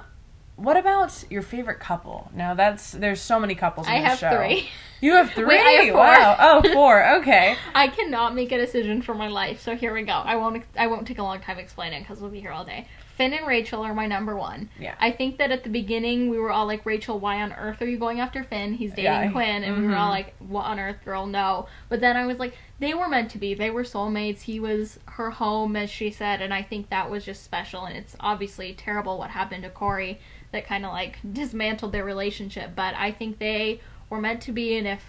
what 0.57 0.75
about 0.75 1.24
your 1.29 1.43
favorite 1.43 1.79
couple? 1.79 2.31
Now 2.34 2.55
that's 2.55 2.91
there's 2.91 3.22
so 3.22 3.39
many 3.39 3.55
couples 3.55 3.88
in 3.88 3.93
I 3.93 4.00
this 4.00 4.07
have 4.07 4.19
show. 4.19 4.38
three. 4.38 4.69
You 5.01 5.13
have 5.13 5.31
three? 5.36 5.46
Wait, 5.46 5.60
I 5.60 5.72
have 5.72 5.93
four. 5.93 6.01
Wow. 6.01 6.36
Oh, 6.39 6.74
four. 6.74 7.15
Okay. 7.17 7.55
I 7.75 7.88
cannot 7.88 8.34
make 8.34 8.51
a 8.51 8.57
decision 8.57 9.03
for 9.03 9.13
my 9.13 9.27
life, 9.27 9.62
so 9.62 9.75
here 9.75 9.93
we 9.93 10.01
go. 10.01 10.13
I 10.13 10.36
won't 10.36 10.63
I 10.75 10.88
won't 10.88 11.07
take 11.07 11.19
a 11.19 11.24
long 11.24 11.39
time 11.39 11.60
explaining 11.60 12.01
because 12.01 12.19
we'll 12.19 12.31
be 12.31 12.41
here 12.41 12.51
all 12.51 12.65
day. 12.65 12.88
Finn 13.17 13.33
and 13.33 13.47
Rachel 13.47 13.81
are 13.81 13.95
my 13.95 14.05
number 14.05 14.36
one. 14.38 14.69
Yeah. 14.79 14.93
I 15.00 15.09
think 15.12 15.38
that 15.39 15.51
at 15.51 15.63
the 15.63 15.69
beginning 15.71 16.29
we 16.29 16.38
were 16.38 16.51
all 16.51 16.67
like, 16.67 16.86
Rachel, 16.86 17.19
why 17.19 17.41
on 17.41 17.51
earth 17.51 17.81
are 17.81 17.88
you 17.88 17.97
going 17.97 18.19
after 18.19 18.43
Finn? 18.43 18.75
He's 18.75 18.91
dating 18.91 19.05
Yeah. 19.05 19.31
Quinn, 19.31 19.63
and 19.63 19.77
we 19.81 19.88
were 19.88 19.95
all 19.95 20.09
Mhm. 20.09 20.12
like, 20.12 20.36
what 20.39 20.65
on 20.65 20.79
earth, 20.79 21.03
girl? 21.03 21.25
No. 21.25 21.67
But 21.89 22.00
then 22.00 22.15
I 22.15 22.27
was 22.27 22.38
like, 22.38 22.55
they 22.79 22.93
were 22.93 23.07
meant 23.07 23.31
to 23.31 23.39
be. 23.39 23.55
They 23.55 23.71
were 23.71 23.83
soulmates. 23.83 24.41
He 24.41 24.59
was 24.59 25.00
her 25.05 25.31
home, 25.31 25.75
as 25.75 25.89
she 25.89 26.12
said, 26.12 26.41
and 26.43 26.53
I 26.53 26.62
think 26.62 26.89
that 26.89 27.09
was 27.09 27.25
just 27.25 27.43
special. 27.43 27.86
And 27.86 27.97
it's 27.97 28.15
obviously 28.19 28.74
terrible 28.74 29.17
what 29.17 29.31
happened 29.31 29.63
to 29.63 29.69
Cory 29.71 30.19
that 30.51 30.67
kind 30.67 30.86
of 30.86 30.91
like 30.93 31.17
dismantled 31.34 31.91
their 31.93 32.06
relationship. 32.06 32.71
But 32.75 32.93
I 32.95 33.12
think 33.12 33.39
they 33.39 33.82
were 34.12 34.21
meant 34.21 34.41
to 34.43 34.51
be, 34.51 34.77
and 34.77 34.88
if 34.88 35.03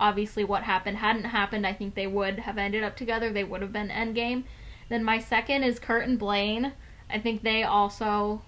obviously 0.00 0.42
what 0.42 0.62
happened 0.62 0.96
hadn't 0.96 1.24
happened, 1.24 1.66
I 1.66 1.74
think 1.74 1.94
they 1.94 2.06
would 2.06 2.38
have 2.40 2.56
ended 2.56 2.82
up 2.82 2.96
together. 2.96 3.30
They 3.30 3.44
would 3.44 3.60
have 3.60 3.72
been 3.74 3.88
endgame. 3.90 4.44
Then 4.88 5.04
my 5.04 5.18
second 5.18 5.62
is 5.64 5.78
Kurt 5.78 6.06
and 6.08 6.18
Blaine. 6.18 6.72
I 7.12 7.18
think 7.18 7.42
they 7.42 7.62
also 7.62 8.42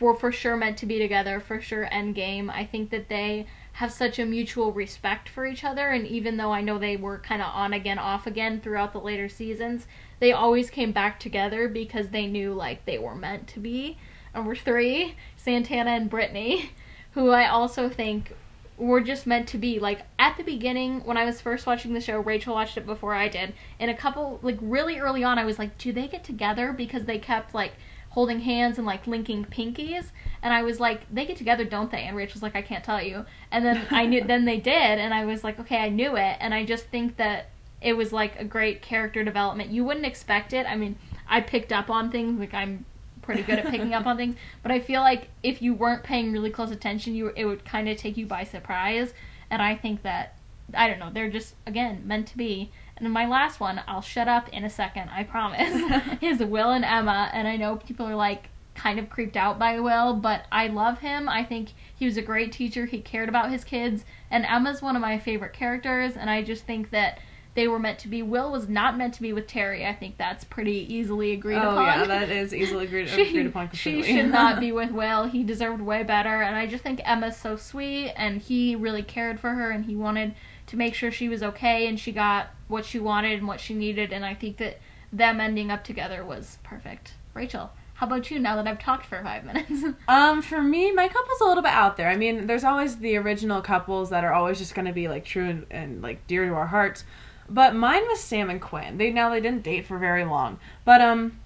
were 0.00 0.14
for 0.14 0.32
sure 0.32 0.56
meant 0.56 0.78
to 0.78 0.86
be 0.86 0.98
together, 0.98 1.40
for 1.40 1.60
sure 1.60 1.86
endgame. 1.86 2.50
I 2.50 2.64
think 2.64 2.90
that 2.90 3.08
they 3.08 3.46
have 3.74 3.92
such 3.92 4.18
a 4.18 4.26
mutual 4.26 4.72
respect 4.72 5.28
for 5.28 5.46
each 5.46 5.62
other, 5.62 5.88
and 5.88 6.04
even 6.06 6.36
though 6.36 6.52
I 6.52 6.62
know 6.62 6.78
they 6.78 6.96
were 6.96 7.18
kind 7.18 7.40
of 7.40 7.48
on 7.54 7.72
again, 7.72 7.98
off 7.98 8.26
again 8.26 8.60
throughout 8.60 8.92
the 8.92 9.00
later 9.00 9.28
seasons, 9.28 9.86
they 10.18 10.32
always 10.32 10.68
came 10.68 10.90
back 10.90 11.20
together 11.20 11.68
because 11.68 12.08
they 12.08 12.26
knew 12.26 12.52
like 12.52 12.84
they 12.84 12.98
were 12.98 13.14
meant 13.14 13.46
to 13.48 13.60
be. 13.60 13.96
Number 14.34 14.56
three, 14.56 15.14
Santana 15.36 15.92
and 15.92 16.10
Brittany, 16.10 16.72
who 17.12 17.30
I 17.30 17.48
also 17.48 17.88
think 17.88 18.34
were 18.76 19.00
just 19.00 19.26
meant 19.26 19.48
to 19.48 19.58
be. 19.58 19.78
Like 19.78 20.02
at 20.18 20.36
the 20.36 20.42
beginning, 20.42 21.04
when 21.04 21.16
I 21.16 21.24
was 21.24 21.40
first 21.40 21.66
watching 21.66 21.94
the 21.94 22.00
show, 22.00 22.18
Rachel 22.18 22.54
watched 22.54 22.76
it 22.76 22.86
before 22.86 23.14
I 23.14 23.28
did, 23.28 23.54
and 23.78 23.90
a 23.90 23.96
couple 23.96 24.40
like 24.42 24.58
really 24.60 24.98
early 24.98 25.22
on, 25.22 25.38
I 25.38 25.44
was 25.44 25.58
like, 25.58 25.78
do 25.78 25.92
they 25.92 26.08
get 26.08 26.24
together? 26.24 26.72
Because 26.72 27.04
they 27.04 27.18
kept 27.18 27.54
like 27.54 27.74
holding 28.18 28.40
hands 28.40 28.78
and 28.78 28.84
like 28.84 29.06
linking 29.06 29.44
pinkies, 29.44 30.06
and 30.42 30.52
I 30.52 30.64
was 30.64 30.80
like, 30.80 31.02
they 31.14 31.24
get 31.24 31.36
together, 31.36 31.64
don't 31.64 31.88
they? 31.88 32.02
And 32.02 32.16
Rachel's 32.16 32.42
like, 32.42 32.56
I 32.56 32.62
can't 32.62 32.82
tell 32.82 33.00
you. 33.00 33.24
And 33.52 33.64
then 33.64 33.86
I 33.90 34.06
knew, 34.06 34.24
then 34.24 34.44
they 34.44 34.56
did, 34.56 34.98
and 34.98 35.14
I 35.14 35.24
was 35.24 35.44
like, 35.44 35.60
okay, 35.60 35.76
I 35.76 35.88
knew 35.88 36.16
it, 36.16 36.36
and 36.40 36.52
I 36.52 36.64
just 36.64 36.86
think 36.86 37.16
that 37.18 37.50
it 37.80 37.92
was 37.92 38.12
like 38.12 38.34
a 38.40 38.44
great 38.44 38.82
character 38.82 39.22
development. 39.22 39.70
You 39.70 39.84
wouldn't 39.84 40.04
expect 40.04 40.52
it. 40.52 40.66
I 40.66 40.74
mean, 40.74 40.96
I 41.28 41.40
picked 41.40 41.72
up 41.72 41.90
on 41.90 42.10
things 42.10 42.40
like 42.40 42.54
I'm 42.54 42.84
pretty 43.22 43.44
good 43.44 43.60
at 43.60 43.66
picking 43.70 43.94
up 43.94 44.04
on 44.04 44.16
things, 44.16 44.34
but 44.64 44.72
I 44.72 44.80
feel 44.80 45.00
like 45.00 45.28
if 45.44 45.62
you 45.62 45.72
weren't 45.74 46.02
paying 46.02 46.32
really 46.32 46.50
close 46.50 46.72
attention, 46.72 47.14
you 47.14 47.28
it 47.36 47.44
would 47.44 47.64
kind 47.64 47.88
of 47.88 47.96
take 47.98 48.16
you 48.16 48.26
by 48.26 48.42
surprise. 48.42 49.14
And 49.48 49.62
I 49.62 49.76
think 49.76 50.02
that 50.02 50.34
I 50.74 50.88
don't 50.88 50.98
know, 50.98 51.10
they're 51.12 51.30
just 51.30 51.54
again 51.68 52.02
meant 52.04 52.26
to 52.28 52.36
be. 52.36 52.72
And 52.98 53.12
my 53.12 53.26
last 53.26 53.60
one, 53.60 53.80
I'll 53.86 54.02
shut 54.02 54.28
up 54.28 54.48
in 54.50 54.64
a 54.64 54.70
second, 54.70 55.10
I 55.10 55.24
promise, 55.24 55.72
is 56.20 56.40
Will 56.40 56.70
and 56.70 56.84
Emma. 56.84 57.30
And 57.32 57.46
I 57.46 57.56
know 57.56 57.76
people 57.76 58.06
are 58.06 58.16
like 58.16 58.48
kind 58.74 58.98
of 58.98 59.10
creeped 59.10 59.36
out 59.36 59.58
by 59.58 59.80
Will, 59.80 60.14
but 60.14 60.44
I 60.50 60.68
love 60.68 61.00
him. 61.00 61.28
I 61.28 61.44
think 61.44 61.70
he 61.94 62.06
was 62.06 62.16
a 62.16 62.22
great 62.22 62.52
teacher. 62.52 62.86
He 62.86 63.00
cared 63.00 63.28
about 63.28 63.50
his 63.50 63.64
kids, 63.64 64.04
and 64.30 64.44
Emma's 64.44 64.80
one 64.80 64.96
of 64.96 65.02
my 65.02 65.18
favorite 65.18 65.52
characters. 65.52 66.16
And 66.16 66.30
I 66.30 66.42
just 66.42 66.64
think 66.64 66.90
that 66.90 67.18
they 67.54 67.66
were 67.66 67.80
meant 67.80 67.98
to 68.00 68.08
be. 68.08 68.22
Will 68.22 68.52
was 68.52 68.68
not 68.68 68.96
meant 68.96 69.14
to 69.14 69.22
be 69.22 69.32
with 69.32 69.48
Terri. 69.48 69.84
I 69.84 69.92
think 69.92 70.16
that's 70.16 70.44
pretty 70.44 70.94
easily 70.94 71.32
agreed 71.32 71.56
oh 71.56 71.70
upon. 71.70 71.86
yeah, 71.86 72.04
that 72.04 72.30
is 72.30 72.54
easily 72.54 72.84
agreed, 72.84 73.08
she, 73.08 73.28
agreed 73.28 73.46
upon 73.46 73.72
she 73.72 74.02
should 74.02 74.30
not 74.30 74.60
be 74.60 74.70
with 74.70 74.92
Will. 74.92 75.24
He 75.24 75.42
deserved 75.42 75.82
way 75.82 76.04
better. 76.04 76.42
And 76.42 76.54
I 76.54 76.66
just 76.66 76.84
think 76.84 77.00
Emma's 77.04 77.36
so 77.36 77.56
sweet, 77.56 78.12
and 78.16 78.40
he 78.40 78.76
really 78.76 79.02
cared 79.02 79.40
for 79.40 79.50
her, 79.50 79.70
and 79.70 79.84
he 79.84 79.96
wanted 79.96 80.34
to 80.68 80.76
make 80.76 80.94
sure 80.94 81.10
she 81.10 81.28
was 81.28 81.42
okay, 81.42 81.86
and 81.86 81.98
she 81.98 82.12
got 82.12 82.48
what 82.68 82.84
she 82.84 82.98
wanted 82.98 83.38
and 83.38 83.48
what 83.48 83.60
she 83.60 83.74
needed. 83.74 84.12
And 84.12 84.24
I 84.24 84.34
think 84.34 84.58
that 84.58 84.78
them 85.12 85.40
ending 85.40 85.70
up 85.70 85.84
together 85.84 86.24
was 86.24 86.58
perfect. 86.62 87.14
Rachel, 87.34 87.70
how 87.94 88.06
about 88.06 88.30
you? 88.30 88.38
Now 88.38 88.56
that 88.56 88.68
I've 88.68 88.78
talked 88.78 89.06
for 89.06 89.20
five 89.22 89.44
minutes. 89.44 89.84
Um, 90.08 90.40
for 90.40 90.62
me, 90.62 90.92
my 90.92 91.08
couple's 91.08 91.40
a 91.40 91.44
little 91.44 91.62
bit 91.62 91.72
out 91.72 91.96
there. 91.96 92.08
I 92.08 92.16
mean, 92.16 92.46
there's 92.46 92.64
always 92.64 92.96
the 92.96 93.16
original 93.16 93.60
couples 93.60 94.10
that 94.10 94.24
are 94.24 94.32
always 94.32 94.58
just 94.58 94.74
going 94.74 94.86
to 94.86 94.92
be 94.92 95.08
like 95.08 95.24
true 95.24 95.48
and, 95.48 95.66
and 95.70 96.02
like 96.02 96.26
dear 96.26 96.46
to 96.46 96.54
our 96.54 96.66
hearts. 96.66 97.04
But 97.48 97.74
mine 97.74 98.02
was 98.06 98.20
Sam 98.20 98.50
and 98.50 98.60
Quinn. 98.60 98.98
They 98.98 99.10
now 99.10 99.30
they 99.30 99.40
didn't 99.40 99.62
date 99.62 99.86
for 99.86 99.98
very 99.98 100.24
long, 100.24 100.60
but 100.84 101.00
um, 101.00 101.40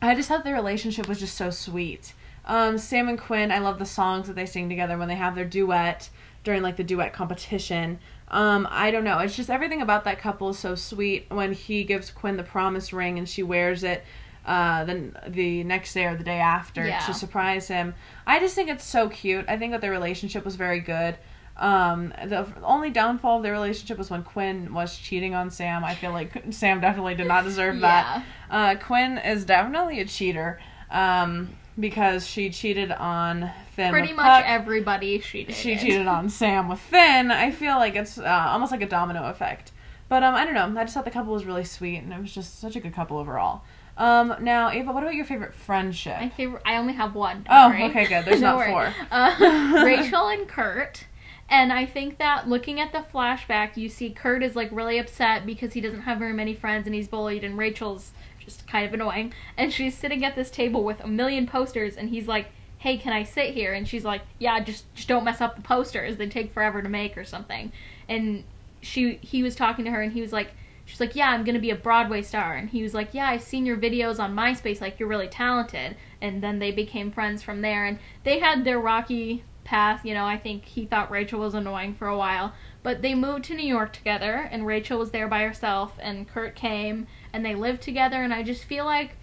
I 0.00 0.14
just 0.14 0.28
thought 0.28 0.44
their 0.44 0.54
relationship 0.54 1.08
was 1.08 1.20
just 1.20 1.36
so 1.36 1.50
sweet. 1.50 2.14
Um, 2.44 2.78
Sam 2.78 3.08
and 3.08 3.18
Quinn, 3.18 3.52
I 3.52 3.58
love 3.58 3.78
the 3.78 3.86
songs 3.86 4.26
that 4.26 4.34
they 4.34 4.46
sing 4.46 4.68
together 4.68 4.96
when 4.98 5.08
they 5.08 5.14
have 5.14 5.34
their 5.34 5.44
duet 5.44 6.10
during 6.44 6.62
like 6.62 6.76
the 6.76 6.84
duet 6.84 7.12
competition. 7.12 7.98
Um, 8.32 8.66
I 8.70 8.90
don't 8.90 9.04
know. 9.04 9.18
It's 9.18 9.36
just 9.36 9.50
everything 9.50 9.82
about 9.82 10.04
that 10.04 10.18
couple 10.18 10.48
is 10.50 10.58
so 10.58 10.74
sweet. 10.74 11.26
When 11.28 11.52
he 11.52 11.84
gives 11.84 12.10
Quinn 12.10 12.36
the 12.36 12.42
promise 12.42 12.92
ring 12.92 13.18
and 13.18 13.28
she 13.28 13.42
wears 13.42 13.84
it, 13.84 14.02
uh, 14.46 14.84
then 14.84 15.16
the 15.28 15.62
next 15.64 15.92
day 15.94 16.06
or 16.06 16.16
the 16.16 16.24
day 16.24 16.38
after 16.40 16.84
Yeah. 16.86 16.98
to 17.00 17.14
surprise 17.14 17.68
him. 17.68 17.94
I 18.26 18.40
just 18.40 18.54
think 18.54 18.70
it's 18.70 18.84
so 18.84 19.08
cute. 19.08 19.44
I 19.48 19.56
think 19.58 19.72
that 19.72 19.80
their 19.82 19.90
relationship 19.92 20.44
was 20.44 20.56
very 20.56 20.80
good. 20.80 21.16
Um, 21.58 22.14
the 22.24 22.46
only 22.64 22.88
downfall 22.88 23.36
of 23.36 23.42
their 23.42 23.52
relationship 23.52 23.98
was 23.98 24.08
when 24.10 24.22
Quinn 24.22 24.72
was 24.72 24.96
cheating 24.96 25.34
on 25.34 25.50
Sam. 25.50 25.84
I 25.84 25.94
feel 25.94 26.12
like 26.12 26.42
Sam 26.50 26.80
definitely 26.80 27.14
did 27.14 27.28
not 27.28 27.44
deserve 27.44 27.80
that. 27.80 28.24
Uh, 28.50 28.74
Quinn 28.74 29.16
is 29.16 29.46
definitely 29.46 30.00
a 30.00 30.04
cheater. 30.04 30.60
Um, 30.90 31.56
because 31.78 32.26
she 32.26 32.50
cheated 32.50 32.92
on 32.92 33.50
Finn. 33.74 33.90
Pretty 33.90 34.12
much 34.12 34.24
Puck. 34.26 34.44
everybody 34.46 35.20
she 35.20 35.44
did. 35.44 35.54
She 35.54 35.76
cheated 35.76 36.06
on 36.06 36.28
Sam 36.28 36.68
with 36.68 36.80
Finn. 36.80 37.30
I 37.30 37.50
feel 37.50 37.76
like 37.76 37.96
it's 37.96 38.18
uh, 38.18 38.46
almost 38.48 38.72
like 38.72 38.82
a 38.82 38.86
domino 38.88 39.24
effect. 39.28 39.72
But 40.08 40.22
um, 40.22 40.34
I 40.34 40.44
don't 40.44 40.54
know. 40.54 40.80
I 40.80 40.84
just 40.84 40.94
thought 40.94 41.04
the 41.04 41.10
couple 41.10 41.32
was 41.32 41.44
really 41.44 41.64
sweet, 41.64 41.98
and 41.98 42.12
it 42.12 42.20
was 42.20 42.34
just 42.34 42.60
such 42.60 42.76
a 42.76 42.80
good 42.80 42.94
couple 42.94 43.16
overall. 43.16 43.62
Um, 43.96 44.34
now 44.40 44.70
Ava, 44.70 44.92
what 44.92 45.02
about 45.02 45.14
your 45.14 45.24
favorite 45.24 45.54
friendship? 45.54 46.18
My 46.20 46.28
favorite. 46.28 46.62
I 46.64 46.76
only 46.76 46.94
have 46.94 47.14
one. 47.14 47.46
Oh, 47.48 47.68
worry. 47.68 47.84
okay, 47.84 48.06
good. 48.06 48.24
There's 48.24 48.40
not 48.42 48.56
worry. 48.56 48.70
four. 48.70 48.94
Uh, 49.10 49.82
Rachel 49.84 50.28
and 50.28 50.46
Kurt. 50.48 51.04
And 51.48 51.70
I 51.72 51.84
think 51.84 52.16
that 52.18 52.48
looking 52.48 52.80
at 52.80 52.92
the 52.92 53.04
flashback, 53.12 53.76
you 53.76 53.90
see 53.90 54.10
Kurt 54.10 54.42
is 54.42 54.56
like 54.56 54.70
really 54.72 54.98
upset 54.98 55.44
because 55.44 55.74
he 55.74 55.82
doesn't 55.82 56.00
have 56.02 56.18
very 56.18 56.32
many 56.32 56.54
friends 56.54 56.86
and 56.86 56.94
he's 56.94 57.08
bullied, 57.08 57.44
and 57.44 57.58
Rachel's 57.58 58.12
just 58.44 58.66
kind 58.66 58.86
of 58.86 58.94
annoying. 58.94 59.32
And 59.56 59.72
she's 59.72 59.96
sitting 59.96 60.24
at 60.24 60.34
this 60.34 60.50
table 60.50 60.84
with 60.84 61.00
a 61.00 61.08
million 61.08 61.46
posters, 61.46 61.96
and 61.96 62.10
he's 62.10 62.28
like, 62.28 62.48
"Hey, 62.78 62.96
can 62.98 63.12
I 63.12 63.22
sit 63.22 63.54
here?" 63.54 63.72
And 63.72 63.86
she's 63.86 64.04
like, 64.04 64.22
"Yeah, 64.38 64.60
just 64.60 64.92
just 64.94 65.08
don't 65.08 65.24
mess 65.24 65.40
up 65.40 65.56
the 65.56 65.62
posters. 65.62 66.16
They 66.16 66.28
take 66.28 66.52
forever 66.52 66.82
to 66.82 66.88
make 66.88 67.16
or 67.16 67.24
something." 67.24 67.72
And 68.08 68.44
she 68.80 69.18
he 69.22 69.42
was 69.42 69.54
talking 69.54 69.84
to 69.84 69.90
her, 69.90 70.02
and 70.02 70.12
he 70.12 70.20
was 70.20 70.32
like. 70.32 70.52
She's 70.84 70.98
like, 70.98 71.14
yeah, 71.14 71.30
I'm 71.30 71.44
gonna 71.44 71.60
be 71.60 71.70
a 71.70 71.76
Broadway 71.76 72.22
star, 72.22 72.54
and 72.54 72.68
he 72.68 72.82
was 72.82 72.92
like, 72.92 73.14
yeah, 73.14 73.28
I've 73.28 73.42
seen 73.42 73.64
your 73.64 73.76
videos 73.76 74.18
on 74.18 74.34
MySpace, 74.34 74.80
like 74.80 74.98
you're 74.98 75.08
really 75.08 75.28
talented. 75.28 75.96
And 76.20 76.42
then 76.42 76.58
they 76.58 76.72
became 76.72 77.12
friends 77.12 77.40
from 77.40 77.62
there, 77.62 77.86
and 77.86 78.00
they 78.24 78.40
had 78.40 78.64
their 78.64 78.80
rocky 78.80 79.44
path. 79.62 80.04
You 80.04 80.12
know, 80.12 80.26
I 80.26 80.36
think 80.36 80.64
he 80.64 80.84
thought 80.84 81.10
Rachel 81.10 81.38
was 81.38 81.54
annoying 81.54 81.94
for 81.94 82.08
a 82.08 82.16
while, 82.16 82.52
but 82.82 83.00
they 83.00 83.14
moved 83.14 83.44
to 83.44 83.54
New 83.54 83.66
York 83.66 83.92
together, 83.92 84.48
and 84.50 84.66
Rachel 84.66 84.98
was 84.98 85.12
there 85.12 85.28
by 85.28 85.44
herself, 85.44 85.92
and 86.00 86.28
Kurt 86.28 86.56
came, 86.56 87.06
and 87.32 87.44
they 87.44 87.54
lived 87.54 87.82
together. 87.82 88.22
And 88.22 88.32
I 88.32 88.42
just 88.42 88.64
feel 88.64 88.84
like 88.84 89.16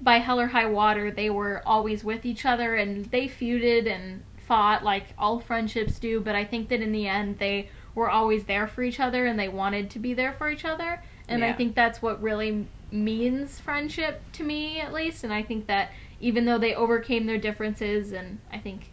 by 0.00 0.18
hell 0.18 0.40
or 0.40 0.48
high 0.48 0.66
water, 0.66 1.10
they 1.10 1.30
were 1.30 1.62
always 1.66 2.04
with 2.04 2.24
each 2.24 2.44
other, 2.44 2.76
and 2.76 3.06
they 3.06 3.26
feuded 3.26 3.86
and 3.86 4.22
fought 4.46 4.84
like 4.84 5.06
all 5.18 5.40
friendships 5.40 5.98
do. 5.98 6.20
But 6.20 6.34
I 6.34 6.44
think 6.44 6.68
that 6.68 6.80
in 6.80 6.92
the 6.92 7.08
end, 7.08 7.38
they 7.38 7.68
were 7.94 8.10
always 8.10 8.44
there 8.44 8.68
for 8.68 8.82
each 8.82 9.00
other, 9.00 9.26
and 9.26 9.38
they 9.38 9.48
wanted 9.48 9.90
to 9.90 9.98
be 9.98 10.14
there 10.14 10.32
for 10.32 10.48
each 10.50 10.64
other. 10.64 11.02
And 11.28 11.44
I 11.44 11.52
think 11.52 11.74
that's 11.74 12.00
what 12.00 12.22
really 12.22 12.66
means 12.90 13.60
friendship 13.60 14.22
to 14.32 14.42
me, 14.42 14.80
at 14.80 14.94
least. 14.94 15.24
And 15.24 15.32
I 15.32 15.42
think 15.42 15.66
that 15.66 15.90
even 16.20 16.46
though 16.46 16.58
they 16.58 16.74
overcame 16.74 17.26
their 17.26 17.36
differences, 17.36 18.12
and 18.12 18.38
I 18.50 18.58
think 18.58 18.90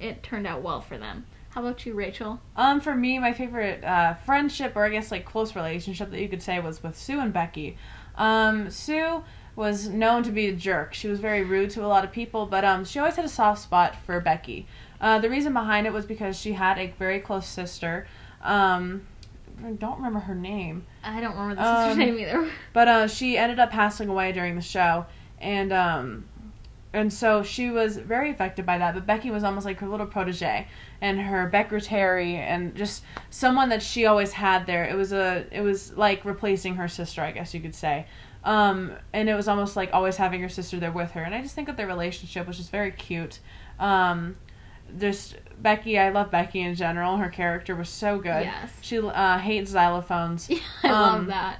it 0.00 0.22
turned 0.22 0.46
out 0.46 0.62
well 0.62 0.80
for 0.80 0.98
them. 0.98 1.26
How 1.56 1.62
about 1.62 1.86
you, 1.86 1.94
Rachel? 1.94 2.38
Um, 2.54 2.82
for 2.82 2.94
me, 2.94 3.18
my 3.18 3.32
favorite 3.32 3.82
uh, 3.82 4.12
friendship, 4.12 4.74
or 4.76 4.84
I 4.84 4.90
guess 4.90 5.10
like 5.10 5.24
close 5.24 5.56
relationship 5.56 6.10
that 6.10 6.20
you 6.20 6.28
could 6.28 6.42
say, 6.42 6.60
was 6.60 6.82
with 6.82 6.98
Sue 6.98 7.18
and 7.18 7.32
Becky. 7.32 7.78
Um, 8.14 8.68
Sue 8.68 9.24
was 9.56 9.88
known 9.88 10.22
to 10.24 10.30
be 10.30 10.48
a 10.48 10.52
jerk. 10.52 10.92
She 10.92 11.08
was 11.08 11.18
very 11.18 11.42
rude 11.42 11.70
to 11.70 11.82
a 11.82 11.88
lot 11.88 12.04
of 12.04 12.12
people, 12.12 12.44
but 12.44 12.62
um, 12.62 12.84
she 12.84 12.98
always 12.98 13.16
had 13.16 13.24
a 13.24 13.28
soft 13.30 13.62
spot 13.62 13.96
for 14.04 14.20
Becky. 14.20 14.66
Uh, 15.00 15.18
the 15.18 15.30
reason 15.30 15.54
behind 15.54 15.86
it 15.86 15.94
was 15.94 16.04
because 16.04 16.38
she 16.38 16.52
had 16.52 16.76
a 16.78 16.88
very 16.98 17.20
close 17.20 17.46
sister. 17.46 18.06
Um, 18.42 19.06
I 19.64 19.70
don't 19.70 19.96
remember 19.96 20.18
her 20.18 20.34
name. 20.34 20.84
I 21.02 21.22
don't 21.22 21.32
remember 21.38 21.54
the 21.54 21.74
sister's 21.86 21.92
Um, 21.92 21.98
name 21.98 22.18
either. 22.18 22.50
But 22.74 22.88
uh, 22.88 23.06
she 23.08 23.38
ended 23.38 23.58
up 23.58 23.70
passing 23.70 24.10
away 24.10 24.30
during 24.32 24.56
the 24.56 24.60
show, 24.60 25.06
and 25.40 25.72
um, 25.72 26.26
and 26.96 27.12
so 27.12 27.42
she 27.42 27.70
was 27.70 27.96
very 27.96 28.30
affected 28.30 28.66
by 28.66 28.78
that. 28.78 28.94
But 28.94 29.06
Becky 29.06 29.30
was 29.30 29.44
almost 29.44 29.66
like 29.66 29.78
her 29.80 29.88
little 29.88 30.06
protege, 30.06 30.66
and 31.00 31.20
her 31.20 31.48
secretary, 31.52 32.36
and 32.36 32.74
just 32.74 33.04
someone 33.30 33.68
that 33.68 33.82
she 33.82 34.06
always 34.06 34.32
had 34.32 34.66
there. 34.66 34.84
It 34.84 34.96
was 34.96 35.12
a, 35.12 35.46
it 35.50 35.60
was 35.60 35.92
like 35.96 36.24
replacing 36.24 36.76
her 36.76 36.88
sister, 36.88 37.22
I 37.22 37.32
guess 37.32 37.54
you 37.54 37.60
could 37.60 37.74
say. 37.74 38.06
Um, 38.44 38.92
and 39.12 39.28
it 39.28 39.34
was 39.34 39.48
almost 39.48 39.74
like 39.76 39.90
always 39.92 40.16
having 40.16 40.40
her 40.42 40.48
sister 40.48 40.78
there 40.78 40.92
with 40.92 41.10
her. 41.12 41.22
And 41.22 41.34
I 41.34 41.42
just 41.42 41.54
think 41.54 41.66
that 41.66 41.76
their 41.76 41.88
relationship 41.88 42.46
was 42.46 42.56
just 42.56 42.70
very 42.70 42.92
cute. 42.92 43.40
Um, 43.80 44.36
just 44.98 45.36
Becky, 45.60 45.98
I 45.98 46.10
love 46.10 46.30
Becky 46.30 46.60
in 46.60 46.76
general. 46.76 47.16
Her 47.16 47.28
character 47.28 47.74
was 47.74 47.88
so 47.88 48.18
good. 48.18 48.44
Yes. 48.44 48.70
She 48.82 48.98
uh, 49.00 49.38
hates 49.38 49.72
xylophones. 49.72 50.48
I 50.84 50.88
love 50.90 51.14
Um, 51.22 51.26
that. 51.26 51.58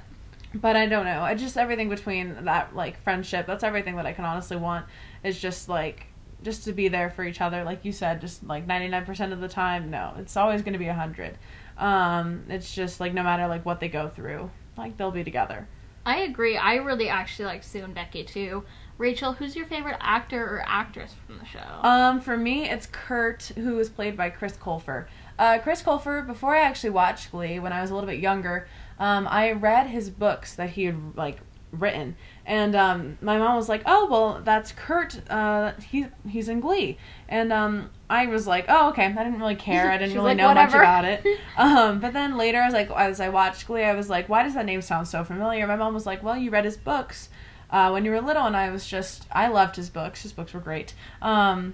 But 0.61 0.75
I 0.75 0.85
don't 0.85 1.05
know. 1.05 1.21
I 1.21 1.35
just 1.35 1.57
everything 1.57 1.89
between 1.89 2.45
that 2.45 2.75
like 2.75 3.01
friendship. 3.03 3.47
That's 3.47 3.63
everything 3.63 3.95
that 3.97 4.05
I 4.05 4.13
can 4.13 4.25
honestly 4.25 4.57
want. 4.57 4.85
Is 5.23 5.39
just 5.39 5.69
like 5.69 6.07
just 6.43 6.65
to 6.65 6.73
be 6.73 6.87
there 6.87 7.09
for 7.09 7.23
each 7.23 7.41
other. 7.41 7.63
Like 7.63 7.85
you 7.85 7.91
said, 7.91 8.21
just 8.21 8.43
like 8.43 8.67
ninety 8.67 8.87
nine 8.87 9.05
percent 9.05 9.33
of 9.33 9.39
the 9.39 9.47
time. 9.47 9.89
No, 9.89 10.13
it's 10.17 10.37
always 10.37 10.61
going 10.61 10.73
to 10.73 10.79
be 10.79 10.87
a 10.87 10.93
hundred. 10.93 11.37
Um, 11.77 12.43
it's 12.49 12.73
just 12.73 12.99
like 12.99 13.13
no 13.13 13.23
matter 13.23 13.47
like 13.47 13.65
what 13.65 13.79
they 13.79 13.89
go 13.89 14.09
through, 14.09 14.49
like 14.77 14.97
they'll 14.97 15.11
be 15.11 15.23
together. 15.23 15.67
I 16.05 16.19
agree. 16.19 16.55
I 16.55 16.75
really 16.75 17.09
actually 17.09 17.45
like 17.45 17.63
Sue 17.63 17.83
and 17.83 17.93
Becky 17.93 18.23
too. 18.23 18.63
Rachel, 18.97 19.33
who's 19.33 19.55
your 19.55 19.67
favorite 19.67 19.97
actor 19.99 20.41
or 20.41 20.63
actress 20.65 21.13
from 21.25 21.37
the 21.37 21.45
show? 21.45 21.59
Um, 21.59 22.21
for 22.21 22.37
me, 22.37 22.67
it's 22.67 22.87
Kurt, 22.87 23.51
who 23.55 23.77
is 23.77 23.89
played 23.89 24.15
by 24.15 24.29
Chris 24.29 24.53
Colfer. 24.53 25.05
Uh, 25.37 25.59
Chris 25.59 25.83
Colfer. 25.83 26.25
Before 26.25 26.55
I 26.55 26.61
actually 26.61 26.91
watched 26.91 27.31
Glee, 27.31 27.59
when 27.59 27.73
I 27.73 27.81
was 27.81 27.91
a 27.91 27.93
little 27.93 28.09
bit 28.09 28.19
younger, 28.19 28.67
um, 28.99 29.27
I 29.29 29.51
read 29.51 29.87
his 29.87 30.09
books 30.09 30.55
that 30.55 30.71
he 30.71 30.85
had 30.85 31.15
like 31.15 31.39
written, 31.71 32.15
and 32.45 32.75
um, 32.75 33.17
my 33.21 33.37
mom 33.37 33.55
was 33.55 33.69
like, 33.69 33.83
"Oh, 33.85 34.07
well, 34.09 34.41
that's 34.43 34.71
Kurt. 34.71 35.21
Uh, 35.29 35.73
he 35.89 36.07
he's 36.27 36.49
in 36.49 36.59
Glee," 36.59 36.97
and 37.27 37.51
um, 37.53 37.89
I 38.09 38.25
was 38.27 38.47
like, 38.47 38.65
"Oh, 38.67 38.89
okay." 38.89 39.05
I 39.05 39.23
didn't 39.23 39.39
really 39.39 39.55
care. 39.55 39.91
I 39.91 39.97
didn't 39.97 40.15
really 40.15 40.35
like, 40.35 40.37
know 40.37 40.53
much 40.53 40.69
about 40.69 41.05
it. 41.05 41.25
Um, 41.57 41.99
but 41.99 42.13
then 42.13 42.37
later, 42.37 42.59
as 42.59 42.73
like 42.73 42.91
as 42.91 43.19
I 43.19 43.29
watched 43.29 43.67
Glee, 43.67 43.83
I 43.83 43.95
was 43.95 44.09
like, 44.09 44.29
"Why 44.29 44.43
does 44.43 44.53
that 44.53 44.65
name 44.65 44.81
sound 44.81 45.07
so 45.07 45.23
familiar?" 45.23 45.65
My 45.67 45.75
mom 45.75 45.93
was 45.93 46.05
like, 46.05 46.23
"Well, 46.23 46.37
you 46.37 46.51
read 46.51 46.65
his 46.65 46.77
books." 46.77 47.29
Uh, 47.69 47.89
when 47.89 48.05
you 48.05 48.11
were 48.11 48.21
little, 48.21 48.45
and 48.45 48.55
I 48.55 48.69
was 48.69 48.87
just, 48.87 49.27
I 49.29 49.47
loved 49.47 49.75
his 49.75 49.89
books. 49.89 50.21
His 50.21 50.31
books 50.31 50.53
were 50.53 50.61
great. 50.61 50.93
Um, 51.21 51.73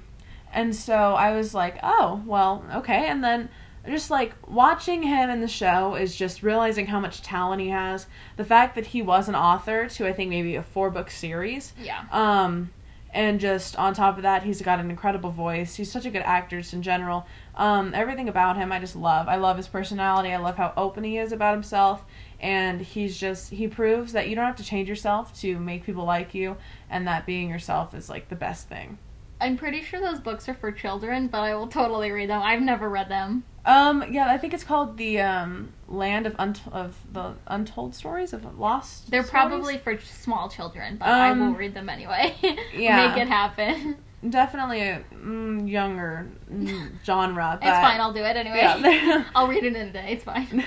and 0.52 0.76
so 0.76 0.94
I 0.94 1.36
was 1.36 1.54
like, 1.54 1.78
oh, 1.84 2.22
well, 2.26 2.64
okay. 2.76 3.08
And 3.08 3.24
then 3.24 3.50
just 3.88 4.10
like 4.10 4.34
watching 4.48 5.04
him 5.04 5.30
in 5.30 5.42
the 5.42 5.48
show 5.48 5.96
is 5.96 6.16
just 6.16 6.42
realizing 6.44 6.88
how 6.88 7.00
much 7.00 7.22
talent 7.22 7.62
he 7.62 7.70
has. 7.70 8.08
The 8.38 8.46
fact 8.46 8.76
that 8.76 8.88
he 8.88 9.02
was 9.02 9.28
an 9.28 9.36
author 9.36 9.88
to, 9.90 10.08
I 10.08 10.14
think, 10.14 10.30
maybe 10.30 10.56
a 10.56 10.64
four 10.64 10.90
book 10.90 11.12
series. 11.12 11.74
yeah. 11.82 12.06
Um, 12.12 12.72
and 13.16 13.40
just 13.40 13.76
on 13.76 13.94
top 13.94 14.18
of 14.18 14.24
that, 14.24 14.42
he's 14.42 14.60
got 14.64 14.80
an 14.80 14.90
incredible 14.90 15.30
voice. 15.30 15.76
He's 15.76 15.92
such 15.92 16.06
a 16.08 16.10
good 16.10 16.24
actor 16.24 16.60
just 16.60 16.74
in 16.74 16.82
general. 16.82 17.28
Um, 17.54 17.94
everything 17.94 18.28
about 18.28 18.58
him, 18.58 18.72
I 18.72 18.80
just 18.80 18.96
love. 18.96 19.28
I 19.28 19.36
love 19.36 19.56
his 19.58 19.68
personality. 19.68 20.32
I 20.32 20.38
love 20.38 20.58
how 20.58 20.74
open 20.76 21.04
he 21.04 21.20
is 21.20 21.32
about 21.32 21.54
himself. 21.54 22.04
And 22.40 22.82
he's 22.82 23.16
just, 23.16 23.52
he 23.52 23.68
proves 23.68 24.14
that 24.14 24.30
you 24.30 24.36
don't 24.36 24.46
have 24.46 24.56
to 24.56 24.64
change 24.64 24.90
yourself 24.90 25.40
to 25.42 25.60
make 25.60 25.84
people 25.86 26.06
like 26.06 26.34
you, 26.34 26.58
and 26.90 27.08
that 27.08 27.28
being 27.28 27.50
yourself 27.50 27.94
is 27.94 28.10
like 28.10 28.30
the 28.30 28.36
best 28.36 28.68
thing. 28.68 28.98
I'm 29.44 29.58
pretty 29.58 29.82
sure 29.84 30.00
those 30.00 30.20
books 30.20 30.48
are 30.50 30.54
for 30.54 30.72
children, 30.72 31.28
but 31.28 31.40
I 31.42 31.54
will 31.56 31.68
totally 31.68 32.12
read 32.12 32.30
them. 32.30 32.42
I've 32.42 32.62
never 32.62 32.90
read 32.90 33.10
them. 33.10 33.44
Um, 33.66 34.04
yeah, 34.12 34.28
I 34.28 34.38
think 34.38 34.54
it's 34.54 34.64
called 34.64 34.98
the 34.98 35.22
um, 35.22 35.72
Land 35.88 36.26
of 36.28 36.36
Unt- 36.40 36.68
of 36.72 36.98
the 37.12 37.34
Untold 37.48 37.96
Stories 37.96 38.34
of 38.34 38.58
Lost. 38.60 39.10
They're 39.12 39.24
Stories? 39.24 39.30
probably 39.32 39.78
for 39.78 39.98
small 40.00 40.50
children, 40.50 40.98
but 40.98 41.08
I 41.08 41.30
Um, 41.32 41.40
will 41.40 41.56
read 41.58 41.74
them 41.74 41.88
anyway. 41.90 42.36
yeah. 42.76 43.08
Make 43.08 43.22
it 43.22 43.28
happen. 43.28 43.98
definitely 44.30 44.82
a 44.82 45.04
mm, 45.14 45.70
younger 45.70 46.28
mm, 46.52 46.92
genre. 47.06 47.60
It's 47.62 47.70
fine, 47.70 48.00
I'll 48.00 48.14
do 48.14 48.24
it 48.24 48.36
anyway. 48.36 48.58
Yeah. 48.58 49.26
I'll 49.36 49.48
read 49.48 49.64
it 49.64 49.76
in 49.76 49.88
a 49.88 49.92
day, 49.92 50.12
it's 50.12 50.24
fine. 50.26 50.64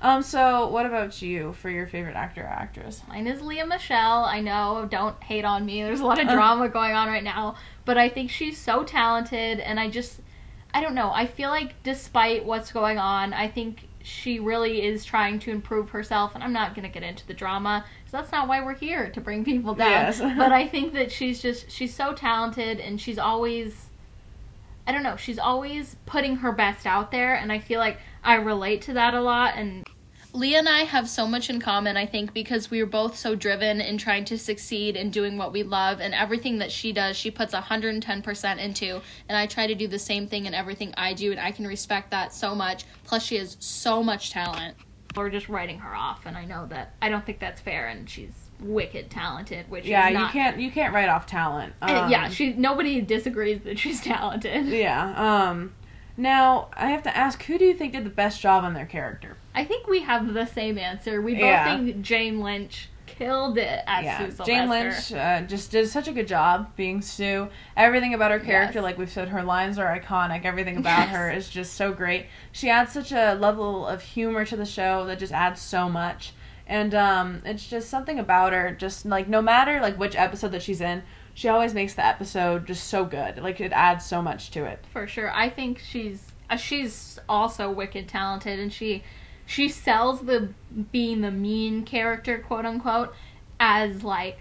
um. 0.00 0.22
So, 0.22 0.68
what 0.68 0.86
about 0.86 1.20
you 1.22 1.52
for 1.54 1.70
your 1.70 1.86
favorite 1.86 2.16
actor 2.16 2.42
or 2.42 2.48
actress? 2.48 3.02
Mine 3.08 3.26
is 3.26 3.40
Lea 3.42 3.64
Michele. 3.64 4.24
I 4.24 4.40
know, 4.40 4.86
don't 4.90 5.22
hate 5.22 5.44
on 5.44 5.64
me. 5.66 5.82
There's 5.82 6.00
a 6.00 6.06
lot 6.06 6.20
of 6.20 6.28
drama 6.28 6.68
going 6.68 6.92
on 6.92 7.08
right 7.08 7.24
now, 7.24 7.56
but 7.84 7.98
I 7.98 8.08
think 8.08 8.30
she's 8.30 8.58
so 8.58 8.84
talented, 8.84 9.60
and 9.60 9.78
I 9.78 9.90
just, 9.90 10.20
I 10.72 10.80
don't 10.80 10.94
know. 10.94 11.10
I 11.12 11.26
feel 11.26 11.50
like 11.50 11.82
despite 11.82 12.44
what's 12.44 12.72
going 12.72 12.98
on, 12.98 13.32
I 13.32 13.48
think 13.48 13.88
she 14.04 14.38
really 14.38 14.84
is 14.84 15.04
trying 15.04 15.38
to 15.40 15.50
improve 15.50 15.88
herself, 15.90 16.34
and 16.34 16.44
I'm 16.44 16.52
not 16.52 16.74
gonna 16.74 16.90
get 16.90 17.02
into 17.02 17.26
the 17.26 17.32
drama, 17.32 17.84
so 18.06 18.18
that's 18.18 18.30
not 18.30 18.46
why 18.46 18.62
we're 18.62 18.74
here 18.74 19.10
to 19.10 19.20
bring 19.20 19.44
people 19.44 19.74
down. 19.74 19.90
Yes. 19.90 20.20
but 20.36 20.52
I 20.52 20.68
think 20.68 20.92
that 20.92 21.10
she's 21.10 21.40
just, 21.40 21.70
she's 21.70 21.94
so 21.94 22.12
talented, 22.12 22.80
and 22.80 23.00
she's 23.00 23.18
always. 23.18 23.88
I 24.86 24.92
don't 24.92 25.02
know, 25.02 25.16
she's 25.16 25.38
always 25.38 25.96
putting 26.04 26.36
her 26.36 26.52
best 26.52 26.84
out 26.84 27.10
there, 27.10 27.34
and 27.34 27.50
I 27.50 27.58
feel 27.58 27.80
like 27.80 27.98
I 28.22 28.34
relate 28.34 28.82
to 28.82 28.92
that 28.92 29.14
a 29.14 29.20
lot, 29.22 29.54
and 29.56 29.88
Lea 30.34 30.56
and 30.56 30.68
I 30.68 30.80
have 30.80 31.08
so 31.08 31.28
much 31.28 31.48
in 31.48 31.60
common, 31.60 31.96
I 31.96 32.06
think, 32.06 32.34
because 32.34 32.68
we 32.68 32.80
are 32.80 32.86
both 32.86 33.16
so 33.16 33.36
driven 33.36 33.80
in 33.80 33.98
trying 33.98 34.24
to 34.24 34.36
succeed 34.36 34.96
in 34.96 35.10
doing 35.10 35.38
what 35.38 35.52
we 35.52 35.62
love, 35.62 36.00
and 36.00 36.12
everything 36.12 36.58
that 36.58 36.72
she 36.72 36.92
does, 36.92 37.16
she 37.16 37.30
puts 37.30 37.54
110% 37.54 38.58
into. 38.58 39.00
And 39.28 39.38
I 39.38 39.46
try 39.46 39.68
to 39.68 39.76
do 39.76 39.86
the 39.86 39.98
same 39.98 40.26
thing 40.26 40.46
in 40.46 40.52
everything 40.52 40.92
I 40.96 41.14
do, 41.14 41.30
and 41.30 41.38
I 41.38 41.52
can 41.52 41.68
respect 41.68 42.10
that 42.10 42.34
so 42.34 42.52
much. 42.52 42.84
Plus, 43.04 43.24
she 43.24 43.36
has 43.36 43.56
so 43.60 44.02
much 44.02 44.32
talent. 44.32 44.76
We're 45.14 45.30
just 45.30 45.48
writing 45.48 45.78
her 45.78 45.94
off, 45.94 46.26
and 46.26 46.36
I 46.36 46.44
know 46.44 46.66
that 46.66 46.94
I 47.00 47.10
don't 47.10 47.24
think 47.24 47.38
that's 47.38 47.60
fair, 47.60 47.86
and 47.86 48.10
she's 48.10 48.32
wicked 48.58 49.10
talented, 49.12 49.70
which 49.70 49.84
Yeah, 49.84 50.08
is 50.08 50.18
you 50.18 50.26
can't 50.26 50.58
you 50.58 50.72
can't 50.72 50.92
write 50.92 51.08
off 51.08 51.26
talent. 51.26 51.74
Uh, 51.80 52.02
Um, 52.06 52.10
yeah, 52.10 52.28
she 52.28 52.54
nobody 52.54 53.00
disagrees 53.00 53.60
that 53.62 53.78
she's 53.78 54.00
talented. 54.00 54.66
Yeah. 54.66 55.12
Um. 55.16 55.74
Now 56.16 56.70
I 56.72 56.90
have 56.90 57.04
to 57.04 57.16
ask, 57.16 57.44
who 57.44 57.56
do 57.56 57.64
you 57.64 57.74
think 57.74 57.92
did 57.92 58.02
the 58.04 58.10
best 58.10 58.40
job 58.40 58.64
on 58.64 58.74
their 58.74 58.86
character? 58.86 59.36
I 59.54 59.64
think 59.64 59.86
we 59.86 60.00
have 60.00 60.34
the 60.34 60.46
same 60.46 60.78
answer. 60.78 61.20
We 61.22 61.34
both 61.34 61.42
Yeah. 61.44 61.76
think 61.76 62.02
Jane 62.02 62.40
Lynch 62.40 62.88
killed 63.06 63.58
it 63.58 63.80
as 63.86 64.04
yeah, 64.04 64.28
Sue 64.28 64.42
Jane 64.44 64.68
Lynch 64.68 65.12
uh, 65.12 65.42
just 65.42 65.70
did 65.70 65.88
such 65.88 66.08
a 66.08 66.12
good 66.12 66.26
job 66.26 66.74
being 66.74 67.00
Sue. 67.00 67.48
Everything 67.76 68.12
about 68.14 68.32
her 68.32 68.40
character, 68.40 68.78
Yes. 68.78 68.82
like 68.82 68.98
we've 68.98 69.10
said, 69.10 69.28
her 69.28 69.44
lines 69.44 69.78
are 69.78 69.96
iconic. 69.98 70.44
Everything 70.44 70.76
about 70.78 71.06
Yes. 71.08 71.16
her 71.16 71.30
is 71.30 71.48
just 71.48 71.74
so 71.74 71.92
great. 71.92 72.26
She 72.50 72.68
adds 72.68 72.92
such 72.92 73.12
a 73.12 73.34
level 73.34 73.86
of 73.86 74.02
humor 74.02 74.44
to 74.46 74.56
the 74.56 74.66
show 74.66 75.06
that 75.06 75.20
just 75.20 75.32
adds 75.32 75.60
so 75.60 75.88
much. 75.88 76.32
And 76.66 76.92
um, 76.94 77.42
it's 77.44 77.68
just 77.68 77.88
something 77.88 78.18
about 78.18 78.52
her. 78.52 78.72
Just 78.72 79.04
like 79.06 79.28
no 79.28 79.40
matter 79.40 79.80
like 79.80 79.96
which 79.98 80.16
episode 80.16 80.50
that 80.52 80.62
she's 80.62 80.80
in, 80.80 81.02
she 81.34 81.46
always 81.48 81.74
makes 81.74 81.94
the 81.94 82.04
episode 82.04 82.66
just 82.66 82.88
so 82.88 83.04
good. 83.04 83.38
Like 83.38 83.60
it 83.60 83.70
adds 83.72 84.04
so 84.04 84.22
much 84.22 84.50
to 84.52 84.64
it. 84.64 84.84
for 84.92 85.06
sure. 85.06 85.30
I 85.32 85.50
think 85.50 85.78
she's 85.78 86.32
uh, 86.50 86.56
she's 86.56 87.18
also 87.28 87.70
wicked 87.70 88.08
talented, 88.08 88.58
and 88.58 88.72
she 88.72 89.04
she 89.46 89.68
sells 89.68 90.22
the 90.22 90.50
being 90.92 91.20
the 91.20 91.30
mean 91.30 91.84
character, 91.84 92.38
quote 92.38 92.64
unquote, 92.66 93.14
as 93.60 94.02
like 94.04 94.38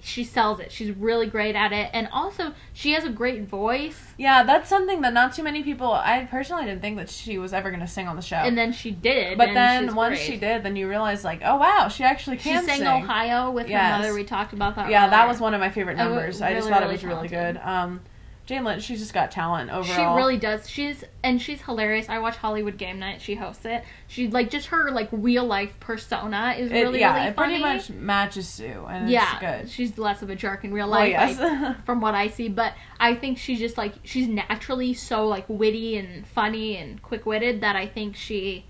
she 0.00 0.22
sells 0.22 0.60
it. 0.60 0.70
She's 0.70 0.92
really 0.92 1.26
great 1.26 1.56
at 1.56 1.72
it, 1.72 1.90
and 1.92 2.08
also 2.12 2.54
she 2.72 2.92
has 2.92 3.04
a 3.04 3.10
great 3.10 3.42
voice. 3.42 4.14
Yeah, 4.16 4.44
that's 4.44 4.68
something 4.68 5.00
that 5.00 5.12
not 5.12 5.34
too 5.34 5.42
many 5.42 5.62
people. 5.62 5.92
I 5.92 6.26
personally 6.30 6.64
didn't 6.64 6.80
think 6.80 6.96
that 6.98 7.10
she 7.10 7.36
was 7.36 7.52
ever 7.52 7.70
going 7.70 7.80
to 7.80 7.86
sing 7.88 8.06
on 8.06 8.14
the 8.16 8.22
show. 8.22 8.36
And 8.36 8.56
then 8.56 8.72
she 8.72 8.90
did. 8.92 9.36
but 9.36 9.54
then 9.54 9.94
once 9.96 10.18
great. 10.18 10.26
she 10.26 10.36
did, 10.36 10.62
then 10.62 10.76
you 10.76 10.88
realize 10.88 11.24
like, 11.24 11.40
oh 11.44 11.56
wow, 11.56 11.88
she 11.88 12.04
actually 12.04 12.38
she 12.38 12.50
can 12.50 12.64
sang 12.64 12.78
sing. 12.78 12.86
Ohio 12.86 13.50
with 13.50 13.68
Yes. 13.68 13.92
her 13.92 13.98
mother. 13.98 14.14
We 14.14 14.24
talked 14.24 14.52
about 14.52 14.76
that. 14.76 14.88
Yeah, 14.88 15.08
that 15.08 15.26
was 15.26 15.40
one 15.40 15.52
of 15.54 15.60
my 15.60 15.70
favorite 15.70 15.98
Oh, 15.98 16.02
it 16.02 16.04
numbers. 16.14 16.40
I 16.40 16.54
just 16.54 16.68
really, 16.68 16.70
thought 16.70 16.82
it 16.82 16.86
really 16.86 16.94
was 16.94 17.04
really 17.04 17.28
good. 17.28 17.56
Um, 17.58 18.00
Jane 18.48 18.64
Lynch, 18.64 18.82
she's 18.82 18.98
just 19.00 19.12
got 19.12 19.30
talent 19.30 19.68
overall. 19.70 19.84
She 20.14 20.16
really 20.16 20.38
does. 20.38 20.66
She's 20.70 21.04
and 21.22 21.40
she's 21.40 21.60
hilarious. 21.60 22.08
I 22.08 22.18
watch 22.18 22.34
Hollywood 22.36 22.78
Game 22.78 22.98
Night. 22.98 23.20
She 23.20 23.34
hosts 23.34 23.66
it. 23.66 23.84
She 24.06 24.28
like 24.28 24.48
just 24.48 24.68
her 24.68 24.90
like 24.90 25.10
real 25.12 25.44
life 25.44 25.78
persona 25.80 26.54
is 26.58 26.70
It, 26.72 26.74
really 26.80 27.00
yeah, 27.00 27.14
really 27.14 27.26
it 27.28 27.36
funny. 27.36 27.60
pretty 27.60 27.76
much 27.76 27.90
matches 27.90 28.48
Sue, 28.48 28.86
and 28.88 29.10
yeah, 29.10 29.32
it's 29.32 29.40
good. 29.66 29.70
she's 29.70 29.98
less 29.98 30.22
of 30.22 30.30
a 30.30 30.34
jerk 30.34 30.64
in 30.64 30.72
real 30.72 30.88
Well, 30.88 31.00
life. 31.00 31.10
yes. 31.10 31.38
I- 31.38 31.74
from 31.84 32.00
what 32.00 32.14
I 32.14 32.28
see, 32.28 32.48
but 32.48 32.72
I 32.98 33.14
think 33.14 33.36
she's 33.36 33.58
just 33.58 33.76
like 33.76 33.92
she's 34.02 34.26
naturally 34.26 34.94
so 34.94 35.28
like 35.28 35.44
witty 35.46 35.98
and 35.98 36.26
funny 36.26 36.78
and 36.78 37.02
quick 37.02 37.26
witted 37.26 37.60
that 37.60 37.76
I 37.76 37.86
think 37.86 38.16
she 38.16 38.64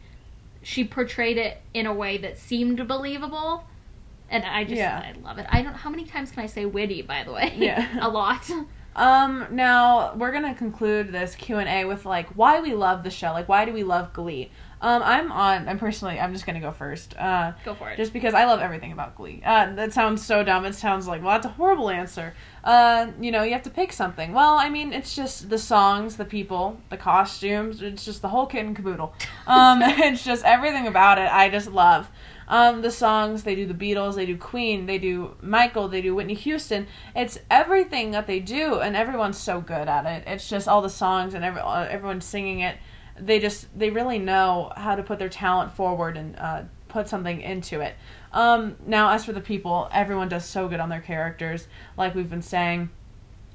she 0.60 0.82
portrayed 0.82 1.38
it 1.38 1.62
in 1.72 1.86
a 1.86 1.94
way 1.94 2.18
that 2.18 2.36
seemed 2.36 2.86
believable. 2.88 3.62
And 4.28 4.44
I 4.44 4.64
just 4.64 4.76
Yeah. 4.76 5.14
I 5.14 5.18
love 5.20 5.38
it. 5.38 5.46
I 5.48 5.62
don't 5.62 5.74
how 5.74 5.88
many 5.88 6.04
times 6.04 6.32
can 6.32 6.42
I 6.42 6.46
say 6.46 6.66
witty 6.66 7.02
by 7.02 7.22
the 7.22 7.32
way? 7.32 7.54
Yeah. 7.56 7.86
a 8.04 8.08
lot. 8.08 8.50
Um, 8.96 9.46
now 9.52 10.14
we're 10.14 10.32
gonna 10.32 10.54
conclude 10.54 11.12
this 11.12 11.34
Q 11.36 11.58
and 11.58 11.68
A 11.68 11.84
with 11.84 12.04
like 12.04 12.28
why 12.30 12.60
we 12.60 12.74
love 12.74 13.04
the 13.04 13.10
show. 13.10 13.32
Like, 13.32 13.48
why 13.48 13.64
do 13.64 13.72
we 13.72 13.84
love 13.84 14.12
Glee? 14.12 14.50
Um, 14.80 15.02
I'm 15.04 15.32
on. 15.32 15.68
I'm 15.68 15.78
personally. 15.78 16.20
I'm 16.20 16.32
just 16.32 16.46
gonna 16.46 16.60
go 16.60 16.72
first. 16.72 17.16
Uh, 17.16 17.52
Go 17.64 17.74
for 17.74 17.90
it. 17.90 17.96
just 17.96 18.12
because 18.12 18.34
I 18.34 18.44
love 18.44 18.60
everything 18.60 18.92
about 18.92 19.16
Glee. 19.16 19.42
Uh, 19.44 19.72
that 19.74 19.92
sounds 19.92 20.24
so 20.24 20.42
dumb. 20.44 20.64
It 20.64 20.74
sounds 20.74 21.06
like 21.06 21.22
well, 21.22 21.32
that's 21.32 21.46
a 21.46 21.50
horrible 21.50 21.90
answer. 21.90 22.34
Uh, 22.64 23.08
you 23.20 23.30
know, 23.30 23.42
you 23.44 23.52
have 23.52 23.62
to 23.62 23.70
pick 23.70 23.92
something. 23.92 24.32
Well, 24.32 24.54
I 24.56 24.68
mean, 24.68 24.92
it's 24.92 25.14
just 25.14 25.48
the 25.48 25.58
songs, 25.58 26.16
the 26.16 26.24
people, 26.24 26.80
the 26.90 26.96
costumes. 26.96 27.82
It's 27.82 28.04
just 28.04 28.20
the 28.22 28.28
whole 28.28 28.46
kit 28.46 28.66
and 28.66 28.74
caboodle. 28.74 29.14
Um, 29.46 29.80
it's 29.82 30.24
just 30.24 30.44
everything 30.44 30.86
about 30.86 31.18
it. 31.18 31.28
I 31.32 31.48
just 31.50 31.70
love. 31.70 32.08
Um, 32.48 32.80
the 32.80 32.90
songs 32.90 33.42
they 33.42 33.54
do 33.54 33.66
the 33.66 33.74
Beatles, 33.74 34.14
they 34.14 34.24
do 34.24 34.36
Queen, 34.36 34.86
they 34.86 34.98
do 34.98 35.36
Michael, 35.42 35.86
they 35.88 36.00
do 36.00 36.14
Whitney 36.14 36.34
Houston. 36.34 36.86
It's 37.14 37.38
everything 37.50 38.10
that 38.12 38.26
they 38.26 38.40
do, 38.40 38.80
and 38.80 38.96
everyone's 38.96 39.36
so 39.36 39.60
good 39.60 39.86
at 39.86 40.06
it. 40.06 40.24
It's 40.26 40.48
just 40.48 40.66
all 40.66 40.80
the 40.80 40.88
songs 40.90 41.34
and 41.34 41.44
every, 41.44 41.60
uh, 41.60 41.82
everyone 41.82 42.22
singing 42.22 42.60
it. 42.60 42.78
They 43.20 43.38
just 43.38 43.66
they 43.78 43.90
really 43.90 44.18
know 44.18 44.72
how 44.76 44.94
to 44.94 45.02
put 45.02 45.18
their 45.18 45.28
talent 45.28 45.72
forward 45.72 46.16
and 46.16 46.36
uh, 46.38 46.62
put 46.88 47.08
something 47.08 47.40
into 47.40 47.80
it. 47.80 47.94
Um, 48.32 48.76
now, 48.86 49.10
as 49.10 49.24
for 49.24 49.32
the 49.32 49.40
people, 49.40 49.88
everyone 49.92 50.28
does 50.28 50.44
so 50.44 50.68
good 50.68 50.80
on 50.80 50.88
their 50.88 51.00
characters. 51.00 51.68
Like 51.96 52.14
we've 52.14 52.30
been 52.30 52.42
saying, 52.42 52.88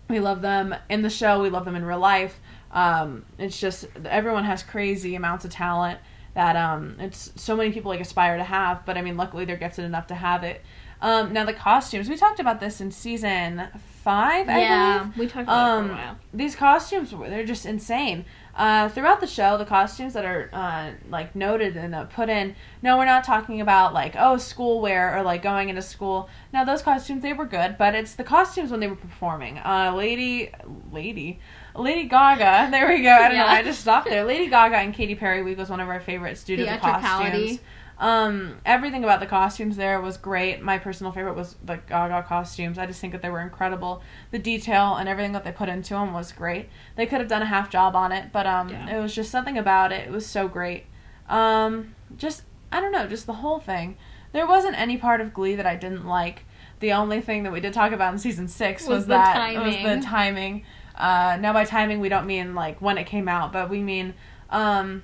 we 0.08 0.19
love 0.19 0.41
them 0.41 0.75
in 0.89 1.01
the 1.01 1.10
show. 1.10 1.41
We 1.41 1.49
love 1.49 1.65
them 1.65 1.75
in 1.75 1.84
real 1.84 1.99
life. 1.99 2.39
Um, 2.71 3.25
it's 3.39 3.60
just 3.60 3.88
everyone 4.06 4.43
has 4.43 4.62
crazy 4.62 5.15
amounts 5.15 5.45
of 5.45 5.51
talent 5.51 5.99
that 6.33 6.55
um, 6.55 6.95
it's 6.99 7.31
so 7.35 7.55
many 7.55 7.71
people 7.71 7.89
like 7.91 8.01
aspire 8.01 8.37
to 8.37 8.43
have. 8.43 8.85
But 8.85 8.97
I 8.97 9.01
mean, 9.01 9.17
luckily 9.17 9.45
they're 9.45 9.57
gifted 9.57 9.85
enough 9.85 10.07
to 10.07 10.15
have 10.15 10.43
it. 10.43 10.61
Um, 11.01 11.33
now 11.33 11.43
the 11.45 11.53
costumes. 11.53 12.07
We 12.09 12.15
talked 12.15 12.39
about 12.39 12.59
this 12.61 12.79
in 12.79 12.89
season 12.91 13.67
five. 14.03 14.47
I 14.47 14.59
yeah, 14.61 14.99
believe. 14.99 15.17
we 15.17 15.27
talked 15.27 15.43
about 15.43 15.67
it 15.67 15.79
Um, 15.79 15.87
for 15.89 15.93
a 15.93 15.97
while. 15.97 16.17
these 16.33 16.55
costumes 16.55 17.11
they're 17.11 17.45
just 17.45 17.65
insane 17.65 18.25
uh, 18.55 18.87
throughout 18.89 19.19
the 19.21 19.27
show 19.27 19.57
the 19.57 19.65
costumes 19.65 20.13
that 20.13 20.25
are 20.25 20.49
uh, 20.53 20.91
like 21.09 21.35
noted 21.35 21.75
and 21.77 21.93
uh, 21.95 22.03
put 22.05 22.27
in 22.29 22.55
no 22.81 22.97
we're 22.97 23.05
not 23.05 23.23
talking 23.23 23.61
about 23.61 23.93
like 23.93 24.15
oh 24.17 24.35
school 24.37 24.81
wear 24.81 25.17
or 25.17 25.23
like 25.23 25.41
going 25.41 25.69
into 25.69 25.81
school 25.81 26.29
now 26.51 26.63
those 26.65 26.81
costumes 26.81 27.21
they 27.21 27.31
were 27.33 27.45
good 27.45 27.77
but 27.77 27.95
it's 27.95 28.15
the 28.15 28.23
costumes 28.25 28.71
when 28.71 28.79
they 28.81 28.87
were 28.87 28.95
performing 28.95 29.57
uh, 29.59 29.93
lady 29.95 30.51
lady 30.91 31.39
lady 31.75 32.03
gaga 32.03 32.67
there 32.71 32.88
we 32.88 33.01
go 33.01 33.12
i 33.12 33.27
don't 33.27 33.38
know 33.38 33.45
i 33.45 33.63
just 33.63 33.81
stopped 33.81 34.07
there 34.07 34.23
lady 34.23 34.47
gaga 34.47 34.77
and 34.77 34.93
Katy 34.93 35.15
perry 35.15 35.41
week 35.43 35.57
was 35.57 35.69
one 35.69 35.79
of 35.79 35.89
our 35.89 35.99
favorites 35.99 36.43
due 36.43 36.55
to 36.57 36.63
the 36.65 36.77
costumes 36.77 37.59
um, 37.99 38.57
everything 38.65 39.03
about 39.03 39.19
the 39.19 39.27
costumes 39.27 39.77
there 39.77 40.01
was 40.01 40.17
great. 40.17 40.62
My 40.62 40.77
personal 40.77 41.12
favorite 41.12 41.36
was 41.36 41.55
the 41.63 41.77
Gaga 41.88 42.23
costumes. 42.23 42.77
I 42.77 42.86
just 42.86 42.99
think 42.99 43.13
that 43.13 43.21
they 43.21 43.29
were 43.29 43.39
incredible. 43.39 44.01
The 44.31 44.39
detail 44.39 44.95
and 44.95 45.07
everything 45.07 45.31
that 45.33 45.43
they 45.43 45.51
put 45.51 45.69
into 45.69 45.93
them 45.93 46.12
was 46.12 46.31
great. 46.31 46.69
They 46.95 47.05
could 47.05 47.19
have 47.19 47.29
done 47.29 47.43
a 47.43 47.45
half 47.45 47.69
job 47.69 47.95
on 47.95 48.12
it, 48.12 48.33
but 48.33 48.45
um, 48.45 48.69
Yeah. 48.69 48.97
it 48.97 49.01
was 49.01 49.13
just 49.13 49.31
something 49.31 49.57
about 49.57 49.91
it. 49.91 50.07
It 50.07 50.12
was 50.12 50.25
so 50.25 50.47
great. 50.47 50.86
Um, 51.29 51.95
just 52.17 52.43
I 52.71 52.81
don't 52.81 52.91
know, 52.91 53.07
just 53.07 53.27
the 53.27 53.33
whole 53.33 53.59
thing. 53.59 53.95
There 54.33 54.47
wasn't 54.47 54.77
any 54.77 54.97
part 54.97 55.21
of 55.21 55.33
Glee 55.33 55.55
that 55.55 55.67
I 55.67 55.75
didn't 55.75 56.05
like. 56.05 56.45
The 56.79 56.91
only 56.91 57.21
thing 57.21 57.43
that 57.43 57.53
we 57.53 57.62
did 57.62 57.71
talk 57.71 57.91
about 57.91 58.12
in 58.12 58.19
season 58.19 58.47
six 58.47 58.81
was, 58.88 58.89
Was 58.89 59.05
the 59.05 59.13
that 59.13 59.63
was 59.63 59.75
the 59.75 60.01
timing. 60.03 60.65
Uh, 60.95 61.38
now 61.41 61.51
by 61.53 61.63
timing 61.65 61.99
we 61.99 62.10
don't 62.10 62.27
mean 62.27 62.53
like 62.56 62.82
when 62.82 62.97
it 62.97 63.06
came 63.06 63.27
out, 63.27 63.51
but 63.51 63.69
we 63.69 63.82
mean 63.82 64.13
um, 64.49 65.03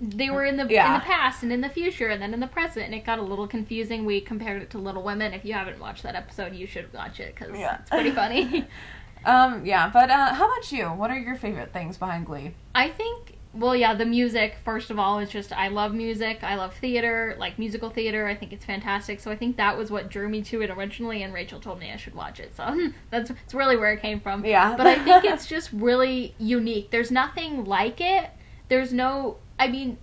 They 0.00 0.30
were 0.30 0.44
in 0.44 0.56
the 0.56 0.62
in 0.62 0.68
the 0.68 1.00
past 1.00 1.42
and 1.42 1.50
in 1.52 1.60
the 1.62 1.68
future 1.68 2.08
and 2.08 2.20
then 2.22 2.32
in 2.34 2.40
the 2.40 2.46
present, 2.46 2.86
and 2.86 2.94
it 2.94 3.04
got 3.04 3.18
a 3.18 3.22
little 3.22 3.46
confusing. 3.48 4.04
We 4.04 4.20
compared 4.20 4.62
it 4.62 4.70
to 4.70 4.78
Little 4.78 5.02
Women. 5.02 5.32
If 5.32 5.44
you 5.44 5.54
haven't 5.54 5.80
watched 5.80 6.02
that 6.04 6.14
episode, 6.14 6.54
you 6.54 6.66
should 6.66 6.92
watch 6.92 7.18
it 7.18 7.34
because 7.34 7.58
Yeah. 7.58 7.78
it's 7.80 7.90
pretty 7.90 8.10
funny. 8.10 8.66
um, 9.24 9.64
yeah. 9.66 9.88
But 9.92 10.10
uh, 10.10 10.34
how 10.34 10.46
about 10.46 10.70
you? 10.70 10.84
What 10.86 11.10
are 11.10 11.18
your 11.18 11.36
favorite 11.36 11.72
things 11.72 11.96
behind 11.96 12.26
Glee? 12.26 12.52
I 12.74 12.90
think. 12.90 13.35
Well, 13.56 13.74
yeah, 13.74 13.94
the 13.94 14.04
music. 14.04 14.56
First 14.64 14.90
of 14.90 14.98
all, 14.98 15.18
is 15.18 15.30
just 15.30 15.52
I 15.52 15.68
love 15.68 15.94
music. 15.94 16.42
I 16.42 16.56
love 16.56 16.74
theater, 16.74 17.34
like 17.38 17.58
musical 17.58 17.88
theater. 17.88 18.26
I 18.26 18.34
think 18.34 18.52
it's 18.52 18.64
fantastic. 18.64 19.18
So 19.20 19.30
I 19.30 19.36
think 19.36 19.56
that 19.56 19.76
was 19.76 19.90
what 19.90 20.10
drew 20.10 20.28
me 20.28 20.42
to 20.42 20.60
it 20.62 20.70
originally. 20.70 21.22
And 21.22 21.32
Rachel 21.32 21.58
told 21.58 21.78
me 21.80 21.90
I 21.90 21.96
should 21.96 22.14
watch 22.14 22.38
it. 22.38 22.54
So 22.54 22.90
that's 23.10 23.30
it's 23.30 23.54
really 23.54 23.76
where 23.76 23.92
it 23.92 24.02
came 24.02 24.20
from. 24.20 24.44
Yeah. 24.44 24.76
But 24.76 24.86
I 24.86 25.02
think 25.02 25.24
it's 25.24 25.46
just 25.54 25.70
really 25.72 26.34
unique. 26.38 26.90
There's 26.90 27.10
nothing 27.10 27.64
like 27.64 28.00
it. 28.00 28.30
There's 28.68 28.92
no. 28.92 29.38
I 29.58 29.68
mean, 29.68 29.96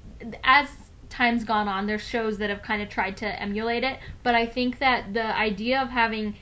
as 0.44 0.70
time's 1.10 1.44
gone 1.44 1.68
on, 1.68 1.86
there's 1.86 2.02
shows 2.02 2.40
that 2.40 2.50
have 2.50 2.64
kind 2.64 2.82
of 2.82 2.90
tried 2.90 3.18
to 3.18 3.42
emulate 3.42 3.84
it. 3.84 4.00
But 4.24 4.34
I 4.34 4.48
think 4.48 4.80
that 4.80 5.14
the 5.14 5.38
idea 5.38 5.80
of 5.80 5.90
having 5.90 6.36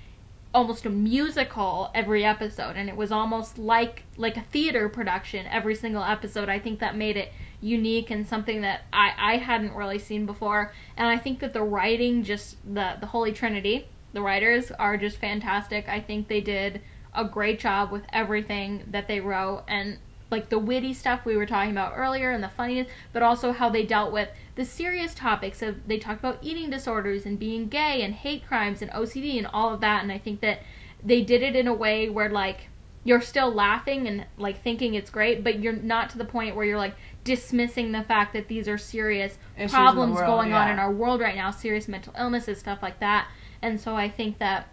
almost 0.53 0.85
a 0.85 0.89
musical 0.89 1.89
every 1.95 2.25
episode 2.25 2.75
and 2.75 2.89
it 2.89 2.95
was 2.95 3.11
almost 3.11 3.57
like 3.57 4.03
like 4.17 4.35
a 4.35 4.41
theater 4.41 4.89
production 4.89 5.45
every 5.47 5.75
single 5.75 6.03
episode. 6.03 6.49
I 6.49 6.59
think 6.59 6.79
that 6.79 6.95
made 6.95 7.17
it 7.17 7.31
unique 7.61 8.09
and 8.09 8.27
something 8.27 8.61
that 8.61 8.81
i 8.91 9.13
i 9.17 9.37
hadn't 9.37 9.73
really 9.73 9.99
seen 9.99 10.25
before. 10.25 10.73
And 10.97 11.07
i 11.07 11.17
think 11.17 11.39
that 11.39 11.53
the 11.53 11.63
writing 11.63 12.23
just 12.23 12.57
the 12.65 12.97
the 12.99 13.07
holy 13.07 13.31
trinity 13.31 13.87
the 14.13 14.21
writers 14.21 14.71
are 14.71 14.97
just 14.97 15.17
fantastic. 15.17 15.87
I 15.87 16.01
think 16.01 16.27
they 16.27 16.41
did 16.41 16.81
a 17.13 17.25
great 17.25 17.59
job 17.59 17.91
with 17.91 18.03
everything 18.11 18.83
that 18.87 19.07
they 19.07 19.19
wrote 19.19 19.63
and 19.67 19.97
like 20.29 20.49
the 20.49 20.59
witty 20.59 20.93
stuff 20.93 21.25
we 21.25 21.35
were 21.35 21.45
talking 21.45 21.71
about 21.71 21.93
earlier 21.95 22.31
and 22.31 22.43
the 22.43 22.49
funniness, 22.49 22.87
but 23.11 23.21
also 23.21 23.51
how 23.51 23.69
they 23.69 23.85
dealt 23.85 24.13
with 24.13 24.29
the 24.55 24.65
serious 24.65 25.13
topics 25.13 25.61
of 25.61 25.87
they 25.87 25.97
talked 25.97 26.19
about 26.19 26.39
eating 26.41 26.69
disorders 26.69 27.25
and 27.25 27.39
being 27.39 27.67
gay 27.67 28.01
and 28.01 28.13
hate 28.13 28.45
crimes 28.45 28.81
and 28.81 28.91
OCD 28.91 29.37
and 29.37 29.47
all 29.47 29.73
of 29.73 29.81
that. 29.81 30.03
And 30.03 30.11
I 30.11 30.17
think 30.17 30.41
that 30.41 30.59
they 31.03 31.21
did 31.21 31.41
it 31.41 31.55
in 31.55 31.67
a 31.67 31.73
way 31.73 32.09
where 32.09 32.29
like 32.29 32.67
you're 33.03 33.21
still 33.21 33.51
laughing 33.51 34.07
and 34.07 34.25
like 34.37 34.61
thinking 34.61 34.93
it's 34.93 35.09
great, 35.09 35.43
but 35.43 35.59
you're 35.59 35.73
not 35.73 36.09
to 36.11 36.17
the 36.17 36.25
point 36.25 36.55
where 36.55 36.65
you're 36.65 36.77
like 36.77 36.95
dismissing 37.23 37.91
the 37.91 38.03
fact 38.03 38.33
that 38.33 38.47
these 38.47 38.67
are 38.67 38.77
serious 38.77 39.37
Issues 39.57 39.71
problems 39.71 40.15
world, 40.15 40.27
going 40.27 40.53
on 40.53 40.69
in 40.69 40.77
our 40.79 40.91
world 40.91 41.21
right 41.21 41.35
now, 41.35 41.49
serious 41.51 41.87
mental 41.87 42.13
illnesses, 42.17 42.59
stuff 42.59 42.79
like 42.81 42.99
that. 42.99 43.27
And 43.61 43.79
so 43.79 43.95
I 43.95 44.09
think 44.09 44.37
that 44.39 44.67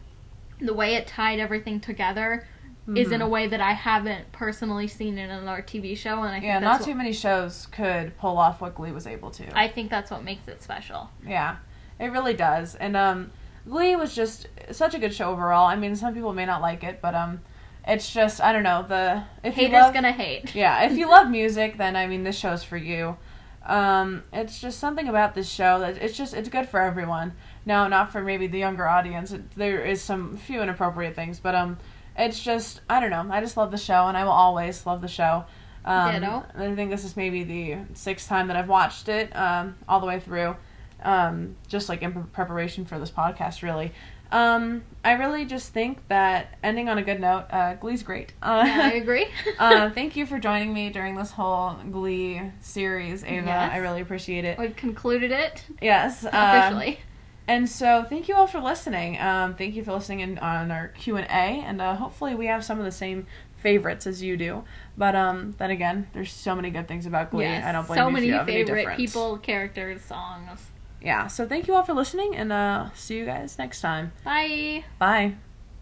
the 0.60 0.74
way 0.74 0.94
it 0.94 1.06
tied 1.06 1.38
everything 1.38 1.80
together 1.80 2.46
is 2.96 3.12
in 3.12 3.20
a 3.20 3.28
way 3.28 3.46
that 3.46 3.60
I 3.60 3.72
haven't 3.72 4.32
personally 4.32 4.86
seen 4.88 5.18
in 5.18 5.30
another 5.30 5.62
TV 5.62 5.96
show, 5.96 6.22
and 6.22 6.28
I 6.28 6.32
think 6.34 6.44
Yeah, 6.44 6.58
not 6.58 6.82
too 6.82 6.94
many 6.94 7.12
shows 7.12 7.66
could 7.66 8.16
pull 8.18 8.38
off 8.38 8.60
what 8.60 8.74
Glee 8.74 8.92
was 8.92 9.06
able 9.06 9.30
to. 9.32 9.44
I 9.58 9.68
think 9.68 9.90
that's 9.90 10.10
what 10.10 10.24
makes 10.24 10.48
it 10.48 10.62
special. 10.62 11.10
yeah, 11.26 11.56
it 11.98 12.06
really 12.06 12.34
does. 12.34 12.74
And 12.76 12.96
um, 12.96 13.30
Glee 13.68 13.94
was 13.96 14.14
just 14.14 14.48
such 14.72 14.94
a 14.94 14.98
good 14.98 15.12
show 15.12 15.30
overall. 15.30 15.66
I 15.66 15.76
mean, 15.76 15.96
some 15.96 16.14
people 16.14 16.32
may 16.32 16.46
not 16.46 16.62
like 16.62 16.82
it, 16.82 17.00
but 17.02 17.14
um, 17.14 17.40
it's 17.86 18.10
just 18.10 18.40
I 18.40 18.52
don't 18.52 18.62
know 18.62 18.84
the 18.88 19.24
if 19.42 19.56
you 19.56 19.64
Haters 19.66 19.82
love 19.82 19.94
gonna 19.94 20.12
hate. 20.12 20.54
yeah 20.54 20.84
if 20.84 20.96
you 20.96 21.08
love 21.08 21.30
music, 21.40 21.76
then 21.78 21.96
I 21.96 22.06
mean 22.06 22.22
this 22.22 22.38
show's 22.38 22.62
for 22.64 22.76
you. 22.76 23.16
Um, 23.66 24.22
it's 24.32 24.60
just 24.60 24.78
something 24.78 25.08
about 25.08 25.34
this 25.34 25.48
show 25.48 25.78
that 25.80 25.98
it's 25.98 26.16
just 26.16 26.32
it's 26.32 26.48
good 26.48 26.68
for 26.68 26.80
everyone. 26.80 27.34
Now, 27.66 27.86
not 27.86 28.10
for 28.12 28.22
maybe 28.22 28.46
the 28.46 28.58
younger 28.58 28.88
audience. 28.88 29.30
It, 29.32 29.50
there 29.56 29.84
is 29.84 30.00
some 30.00 30.38
few 30.38 30.62
inappropriate 30.62 31.14
things, 31.14 31.38
but 31.38 31.54
um, 31.54 31.76
it's 32.18 32.42
just 32.42 32.80
I 32.90 33.00
don't 33.00 33.10
know. 33.10 33.26
I 33.30 33.40
just 33.40 33.56
love 33.56 33.70
the 33.70 33.78
show, 33.78 34.06
and 34.06 34.16
I 34.16 34.24
will 34.24 34.32
always 34.32 34.84
love 34.86 35.00
the 35.00 35.08
show. 35.08 35.44
Um, 35.84 36.12
Ditto. 36.20 36.44
I 36.54 36.74
think 36.74 36.90
this 36.90 37.04
is 37.04 37.16
maybe 37.16 37.44
the 37.44 37.76
sixth 37.94 38.28
time 38.28 38.48
that 38.48 38.56
I've 38.56 38.68
watched 38.68 39.08
it 39.08 39.34
um, 39.34 39.76
all 39.88 40.00
the 40.00 40.06
way 40.06 40.20
through, 40.20 40.54
um, 41.02 41.56
just 41.68 41.88
like 41.88 42.02
in 42.02 42.12
preparation 42.26 42.84
for 42.84 42.98
this 42.98 43.10
podcast. 43.10 43.62
Really, 43.62 43.92
um, 44.30 44.82
I 45.02 45.12
really 45.12 45.46
just 45.46 45.72
think 45.72 46.06
that 46.08 46.58
ending 46.62 46.90
on 46.90 46.98
a 46.98 47.02
good 47.02 47.20
note, 47.20 47.46
uh, 47.50 47.74
Glee's 47.74 48.02
great. 48.02 48.34
Uh, 48.42 48.64
Yeah, 48.66 48.80
I 48.84 48.90
agree. 48.96 49.26
uh, 49.58 49.88
thank 49.90 50.16
you 50.16 50.26
for 50.26 50.38
joining 50.38 50.74
me 50.74 50.90
during 50.90 51.14
this 51.14 51.30
whole 51.30 51.76
Glee 51.90 52.42
series, 52.60 53.24
Ava. 53.24 53.46
Yes. 53.46 53.72
I 53.72 53.78
really 53.78 54.02
appreciate 54.02 54.44
it. 54.44 54.58
We've 54.58 54.76
concluded 54.76 55.30
it 55.30 55.64
Yes, 55.80 56.24
um, 56.24 56.30
officially. 56.34 57.00
And 57.48 57.68
so, 57.68 58.04
thank 58.04 58.28
you 58.28 58.36
all 58.36 58.46
for 58.46 58.60
listening. 58.60 59.18
Um, 59.18 59.54
thank 59.54 59.74
you 59.74 59.82
for 59.82 59.92
listening 59.92 60.20
in 60.20 60.38
on 60.38 60.70
our 60.70 60.88
Q 60.88 61.16
and 61.16 61.26
A, 61.26 61.64
and 61.66 61.80
uh, 61.80 61.96
hopefully, 61.96 62.34
we 62.34 62.46
have 62.46 62.64
some 62.64 62.78
of 62.78 62.84
the 62.84 62.92
same 62.92 63.26
favorites 63.56 64.06
as 64.06 64.22
you 64.22 64.36
do. 64.36 64.64
But 64.96 65.16
um, 65.16 65.54
then 65.58 65.70
again, 65.70 66.08
there's 66.12 66.30
so 66.32 66.54
many 66.54 66.70
good 66.70 66.86
things 66.86 67.06
about 67.06 67.30
Glee. 67.30 67.44
yes. 67.44 67.64
I 67.64 67.72
don't 67.72 67.86
blame 67.86 67.98
so 67.98 68.06
you 68.06 68.12
many 68.12 68.26
you 68.26 68.32
have 68.34 68.48
any 68.48 68.64
favorite 68.64 68.96
people, 68.96 69.38
characters, 69.38 70.02
songs. 70.02 70.66
Yeah. 71.02 71.26
So, 71.26 71.48
thank 71.48 71.66
you 71.66 71.74
all 71.74 71.82
for 71.82 71.94
listening, 71.94 72.36
and 72.36 72.52
uh, 72.52 72.90
see 72.94 73.16
you 73.16 73.24
guys 73.24 73.58
next 73.58 73.80
time. 73.80 74.12
Bye. 74.24 74.84
Bye. 74.98 75.34